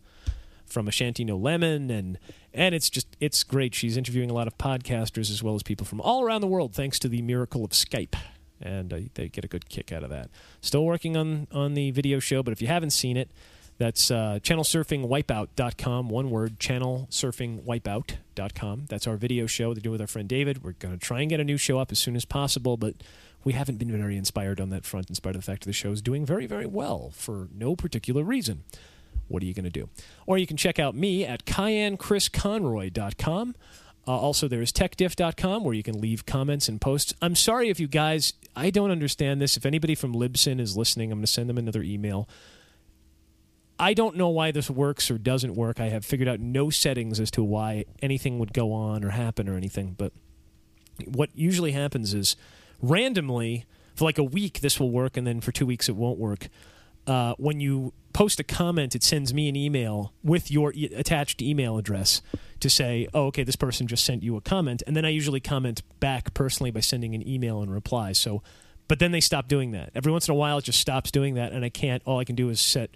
from 0.66 0.88
Ashanti 0.88 1.26
No 1.26 1.36
Lemon, 1.38 1.92
and 1.92 2.18
and 2.54 2.74
it's 2.74 2.90
just 2.90 3.18
it's 3.20 3.44
great. 3.44 3.76
She's 3.76 3.98
interviewing 3.98 4.30
a 4.30 4.34
lot 4.34 4.48
of 4.48 4.58
podcasters 4.58 5.30
as 5.30 5.44
well 5.44 5.56
as 5.56 5.64
people 5.64 5.86
from 5.86 6.00
all 6.00 6.24
around 6.24 6.40
the 6.42 6.48
world, 6.48 6.74
thanks 6.74 6.98
to 7.00 7.10
the 7.10 7.22
miracle 7.22 7.66
of 7.66 7.72
Skype 7.72 8.16
and 8.62 8.94
uh, 8.94 9.00
they 9.16 9.30
get 9.30 9.44
a 9.44 9.48
good 9.48 9.70
kick 9.70 9.92
out 9.92 10.04
of 10.04 10.10
that. 10.10 10.30
Still 10.62 10.86
working 10.86 11.18
on 11.18 11.48
on 11.52 11.74
the 11.74 11.92
video 11.92 12.20
show, 12.20 12.44
but 12.44 12.52
if 12.52 12.62
you 12.62 12.68
haven't 12.68 12.92
seen 12.92 13.18
it, 13.18 13.30
that's 13.78 14.10
uh, 14.10 14.40
channelsurfingwipeout.com. 14.42 16.10
One 16.10 16.30
word, 16.30 16.60
channelsurfingwipeout.com. 16.60 18.86
That's 18.88 19.08
our 19.08 19.18
video 19.18 19.48
show 19.48 19.74
to 19.74 19.82
do 19.82 19.92
with 19.92 20.00
our 20.00 20.08
friend 20.08 20.30
David. 20.30 20.64
We're 20.64 20.72
going 20.74 20.98
to 20.98 21.06
try 21.06 21.20
and 21.22 21.30
get 21.30 21.42
a 21.42 21.44
new 21.44 21.58
show 21.58 21.80
up 21.80 21.92
as 21.92 22.00
soon 22.00 22.16
as 22.16 22.24
possible, 22.24 22.78
but 22.78 22.96
we 23.44 23.52
haven't 23.54 23.78
been 23.78 23.92
very 23.92 24.18
inspired 24.18 24.62
on 24.62 24.70
that 24.70 24.86
front 24.86 25.10
in 25.10 25.16
spite 25.16 25.36
of 25.36 25.42
the 25.42 25.46
fact 25.46 25.64
that 25.64 25.68
the 25.68 25.74
show 25.74 25.92
is 25.92 26.02
doing 26.02 26.26
very, 26.26 26.48
very 26.48 26.66
well 26.66 27.12
for 27.14 27.50
no 27.54 27.76
particular 27.76 28.24
reason. 28.24 28.64
What 29.28 29.44
are 29.44 29.46
you 29.46 29.54
going 29.54 29.66
to 29.66 29.70
do? 29.70 29.90
Or 30.26 30.38
you 30.38 30.48
can 30.48 30.56
check 30.58 30.80
out 30.80 30.96
me 30.96 31.26
at 31.26 31.46
CayenneChrisConroy.com. 31.46 33.56
Uh, 34.08 34.12
also, 34.12 34.48
there 34.48 34.62
is 34.62 34.72
tekdiff.com 34.72 35.64
where 35.64 35.74
you 35.74 35.82
can 35.82 36.00
leave 36.00 36.26
comments 36.26 36.70
and 36.70 36.80
posts. 36.80 37.14
I'm 37.22 37.34
sorry 37.36 37.70
if 37.70 37.80
you 37.80 37.88
guys, 37.88 38.34
I 38.56 38.70
don't 38.70 38.92
understand 38.92 39.42
this. 39.42 39.58
If 39.58 39.66
anybody 39.66 39.96
from 39.96 40.14
Libsyn 40.14 40.60
is 40.60 40.78
listening, 40.78 41.12
I'm 41.12 41.20
going 41.20 41.26
to 41.26 41.32
send 41.32 41.50
them 41.50 41.58
another 41.58 41.82
email. 41.82 42.30
I 43.80 43.94
don't 43.94 44.16
know 44.16 44.30
why 44.30 44.52
this 44.52 44.70
works 44.70 45.10
or 45.12 45.18
doesn't 45.18 45.56
work. 45.56 45.80
I 45.80 45.90
have 45.90 46.06
figured 46.06 46.30
out 46.30 46.40
no 46.40 46.70
settings 46.70 47.20
as 47.20 47.32
to 47.32 47.44
why 47.44 47.86
anything 48.02 48.40
would 48.40 48.54
go 48.54 48.72
on 48.72 49.04
or 49.04 49.10
happen 49.10 49.50
or 49.50 49.58
anything. 49.58 49.96
But 49.98 50.14
what 51.06 51.30
usually 51.34 51.72
happens 51.72 52.14
is 52.14 52.36
randomly, 52.82 53.66
for 53.96 54.06
like 54.06 54.18
a 54.18 54.24
week, 54.24 54.62
this 54.62 54.80
will 54.80 54.92
work, 54.92 55.18
and 55.18 55.26
then 55.26 55.42
for 55.42 55.52
two 55.52 55.66
weeks, 55.66 55.90
it 55.90 55.96
won't 55.96 56.20
work. 56.20 56.48
Uh, 57.08 57.36
when 57.38 57.60
you 57.60 57.94
post 58.14 58.40
a 58.40 58.44
comment, 58.44 58.96
it 58.96 59.04
sends 59.04 59.34
me 59.34 59.50
an 59.50 59.56
email 59.56 60.14
with 60.24 60.50
your 60.50 60.72
e- 60.74 60.90
attached 60.96 61.42
email 61.42 61.78
address 61.78 62.22
to 62.62 62.70
say, 62.70 63.08
oh, 63.14 63.26
okay, 63.26 63.44
this 63.44 63.56
person 63.56 63.88
just 63.88 64.06
sent 64.06 64.24
you 64.24 64.38
a 64.38 64.42
comment. 64.42 64.82
And 64.88 64.96
then 64.96 65.06
I 65.06 65.10
usually 65.10 65.40
comment 65.40 65.82
back 66.00 66.34
personally 66.34 66.72
by 66.72 66.80
sending 66.80 67.14
an 67.14 67.28
email 67.28 67.62
and 67.62 67.72
reply. 67.72 68.14
So, 68.14 68.42
but 68.88 69.00
then 69.00 69.12
they 69.12 69.20
stop 69.20 69.48
doing 69.48 69.72
that. 69.72 69.92
Every 69.94 70.12
once 70.12 70.28
in 70.28 70.32
a 70.32 70.36
while, 70.36 70.60
it 70.60 70.64
just 70.64 70.80
stops 70.80 71.12
doing 71.12 71.36
that. 71.36 71.52
And 71.52 71.66
I 71.66 71.70
can't, 71.70 72.02
all 72.06 72.20
I 72.20 72.24
can 72.24 72.36
do 72.36 72.50
is 72.50 72.62
set 72.62 72.92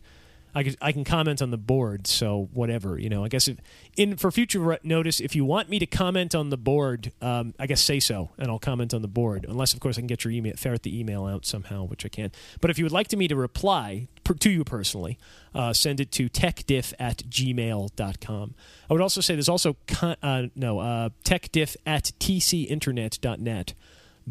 I 0.54 0.64
can, 0.64 0.76
I 0.82 0.92
can 0.92 1.04
comment 1.04 1.42
on 1.42 1.52
the 1.52 1.58
board, 1.58 2.08
so 2.08 2.50
whatever 2.54 2.98
you 2.98 3.10
know. 3.10 3.24
I 3.24 3.28
guess 3.28 3.48
if, 3.48 3.58
in 3.98 4.18
for 4.18 4.32
future 4.32 4.60
re- 4.60 4.78
notice, 4.84 5.20
if 5.20 5.36
you 5.36 5.46
want 5.46 5.70
me 5.70 5.80
to 5.80 5.86
comment 5.86 6.34
on 6.34 6.50
the 6.50 6.58
board, 6.58 7.12
um, 7.22 7.54
I 7.60 7.68
guess 7.68 7.82
say 7.82 8.00
so, 8.00 8.32
and 8.38 8.50
I'll 8.50 8.60
comment 8.60 8.94
on 8.94 9.02
the 9.02 9.08
board. 9.08 9.46
Unless, 9.48 9.74
of 9.74 9.80
course, 9.80 9.98
I 9.98 10.02
can 10.02 10.08
get 10.08 10.24
your 10.24 10.32
email, 10.32 10.54
ferret 10.56 10.84
the 10.84 11.00
email 11.00 11.26
out 11.26 11.46
somehow, 11.46 11.84
which 11.84 12.06
I 12.06 12.10
can. 12.10 12.32
But 12.62 12.72
if 12.72 12.78
you 12.78 12.86
would 12.86 12.92
like 12.92 13.08
to 13.10 13.18
me 13.18 13.28
to 13.28 13.36
reply 13.36 14.08
per, 14.24 14.34
to 14.34 14.50
you 14.50 14.64
personally, 14.64 15.18
uh, 15.54 15.74
send 15.74 16.00
it 16.00 16.12
to 16.14 16.30
tekdiff 16.30 16.94
at 17.00 17.18
gmail.com. 17.30 18.56
I 18.90 18.94
would 18.94 19.02
also 19.02 19.22
say 19.22 19.36
there's 19.36 19.50
also 19.50 19.76
con- 19.88 20.18
uh, 20.24 20.44
no 20.56 20.80
uh, 20.80 21.10
tekdiff 21.24 21.76
at 21.86 22.12
tcinternet.net 22.20 23.74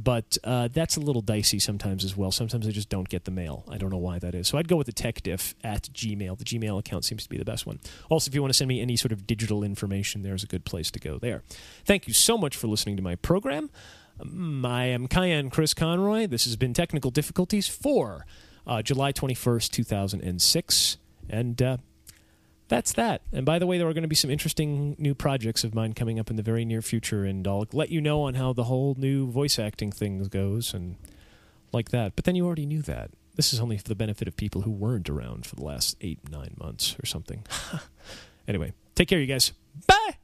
but 0.05 0.39
uh, 0.45 0.69
that's 0.69 0.97
a 0.97 1.01
little 1.01 1.23
dicey 1.23 1.59
sometimes 1.59 2.05
as 2.05 2.17
well. 2.17 2.31
Sometimes 2.31 2.69
I 2.69 2.71
just 2.71 2.89
don't 2.89 3.09
get 3.09 3.25
the 3.25 3.31
mail. 3.33 3.65
I 3.69 3.79
don't 3.79 3.91
know 3.91 3.99
why 3.99 4.19
that 4.21 4.35
is. 4.35 4.47
So 4.47 4.57
I'd 4.57 4.69
go 4.69 4.77
with 4.77 4.87
the 4.87 4.93
tekdiff 4.93 5.55
at 5.65 5.85
Gmail. 5.93 6.39
The 6.39 6.45
Gmail 6.45 6.79
account 6.79 7.05
seems 7.05 7.25
to 7.25 7.29
be 7.29 7.37
the 7.37 7.45
best 7.45 7.67
one. 7.67 7.81
Also, 8.09 8.29
if 8.29 8.35
you 8.35 8.41
want 8.41 8.53
to 8.53 8.57
send 8.57 8.69
me 8.69 8.81
any 8.81 8.97
sort 8.97 9.11
of 9.11 9.27
digital 9.27 9.65
information, 9.65 10.23
there's 10.23 10.45
a 10.45 10.47
good 10.47 10.65
place 10.65 10.91
to 10.93 11.01
go 11.01 11.19
there. 11.19 11.43
Thank 11.85 12.07
you 12.07 12.15
so 12.15 12.39
much 12.39 12.57
for 12.57 12.69
listening 12.69 12.97
to 12.97 13.03
my 13.03 13.17
program. 13.17 13.71
Um, 14.21 14.65
I 14.65 14.87
am 14.87 15.09
Cayenne 15.09 15.51
Chris 15.51 15.75
Conroy. 15.75 16.29
This 16.29 16.45
has 16.45 16.55
been 16.55 16.75
Technical 16.75 17.11
Difficulties 17.11 17.67
for 17.67 18.25
uh, 18.67 18.83
July 18.83 19.13
21st, 19.13 19.71
2006. 19.71 20.99
And 21.29 21.61
uh, 21.61 21.77
that's 22.69 22.93
that. 22.93 23.23
And 23.33 23.45
by 23.45 23.59
the 23.59 23.67
way, 23.67 23.79
there 23.79 23.89
are 23.89 23.95
going 23.95 24.03
to 24.03 24.09
be 24.09 24.15
some 24.15 24.31
interesting 24.31 24.95
new 24.99 25.15
projects 25.15 25.65
of 25.65 25.75
mine 25.75 25.95
coming 25.95 26.19
up 26.19 26.31
in 26.31 26.37
the 26.37 26.43
very 26.43 26.65
near 26.65 26.83
future, 26.83 27.25
and 27.25 27.47
I'll 27.49 27.67
let 27.73 27.91
you 27.91 28.01
know 28.01 28.23
on 28.23 28.35
how 28.35 28.53
the 28.53 28.65
whole 28.65 28.95
new 28.99 29.31
voice 29.31 29.59
acting 29.59 29.91
thing 29.91 30.23
goes 30.25 30.75
and 30.75 30.97
like 31.73 31.91
that. 31.91 32.15
But 32.15 32.25
then 32.25 32.37
you 32.37 32.47
already 32.47 32.67
knew 32.67 32.83
that. 32.83 33.11
This 33.37 33.53
is 33.53 33.61
only 33.61 33.79
for 33.79 33.89
the 33.89 33.95
benefit 33.95 34.29
of 34.29 34.37
people 34.37 34.63
who 34.63 34.71
weren't 34.71 35.09
around 35.09 35.47
for 35.47 35.57
the 35.57 35.65
last 35.65 35.97
eight, 36.01 36.19
nine 36.29 36.55
months 36.59 36.97
or 37.03 37.07
something. 37.07 37.45
anyway, 38.49 38.73
take 38.95 39.09
care, 39.09 39.21
you 39.21 39.27
guys. 39.27 39.53
Bye! 39.87 40.17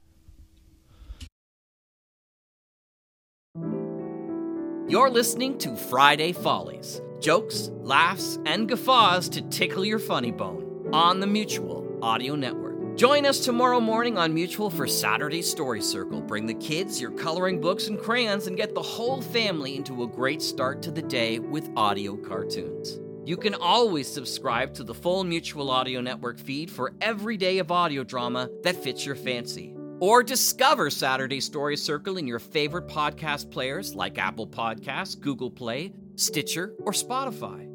You're 4.87 5.09
listening 5.09 5.57
to 5.59 5.75
Friday 5.75 6.31
Follies 6.31 7.01
jokes, 7.21 7.71
laughs, 7.79 8.37
and 8.45 8.67
guffaws 8.69 9.29
to 9.29 9.41
tickle 9.43 9.83
your 9.83 9.97
funny 9.97 10.31
bone 10.31 10.89
on 10.93 11.19
the 11.19 11.25
Mutual 11.25 11.84
Audio 12.01 12.35
Network. 12.35 12.95
Join 12.95 13.25
us 13.25 13.39
tomorrow 13.39 13.81
morning 13.81 14.17
on 14.17 14.33
Mutual 14.33 14.69
for 14.69 14.87
Saturday 14.87 15.41
Story 15.41 15.81
Circle. 15.81 16.21
Bring 16.21 16.45
the 16.45 16.53
kids 16.53 17.01
your 17.01 17.11
coloring 17.11 17.59
books 17.59 17.87
and 17.87 17.99
crayons 17.99 18.47
and 18.47 18.55
get 18.55 18.73
the 18.73 18.81
whole 18.81 19.21
family 19.21 19.75
into 19.75 20.03
a 20.03 20.07
great 20.07 20.41
start 20.41 20.81
to 20.83 20.91
the 20.91 21.01
day 21.01 21.39
with 21.39 21.69
audio 21.75 22.15
cartoons. 22.15 22.99
You 23.25 23.35
can 23.35 23.53
always 23.53 24.07
subscribe 24.07 24.73
to 24.75 24.83
the 24.83 24.93
full 24.93 25.23
Mutual 25.25 25.71
Audio 25.71 25.99
Network 25.99 26.39
feed 26.39 26.71
for 26.71 26.93
every 27.01 27.35
day 27.35 27.57
of 27.57 27.69
audio 27.71 28.03
drama 28.03 28.49
that 28.63 28.81
fits 28.81 29.05
your 29.05 29.15
fancy. 29.15 29.75
Or 29.99 30.23
discover 30.23 30.89
Saturday 30.89 31.41
Story 31.41 31.75
Circle 31.75 32.17
in 32.17 32.27
your 32.27 32.39
favorite 32.39 32.87
podcast 32.87 33.51
players 33.51 33.93
like 33.93 34.17
Apple 34.17 34.47
Podcasts, 34.47 35.19
Google 35.19 35.51
Play, 35.51 35.91
Stitcher, 36.15 36.75
or 36.79 36.93
Spotify. 36.93 37.74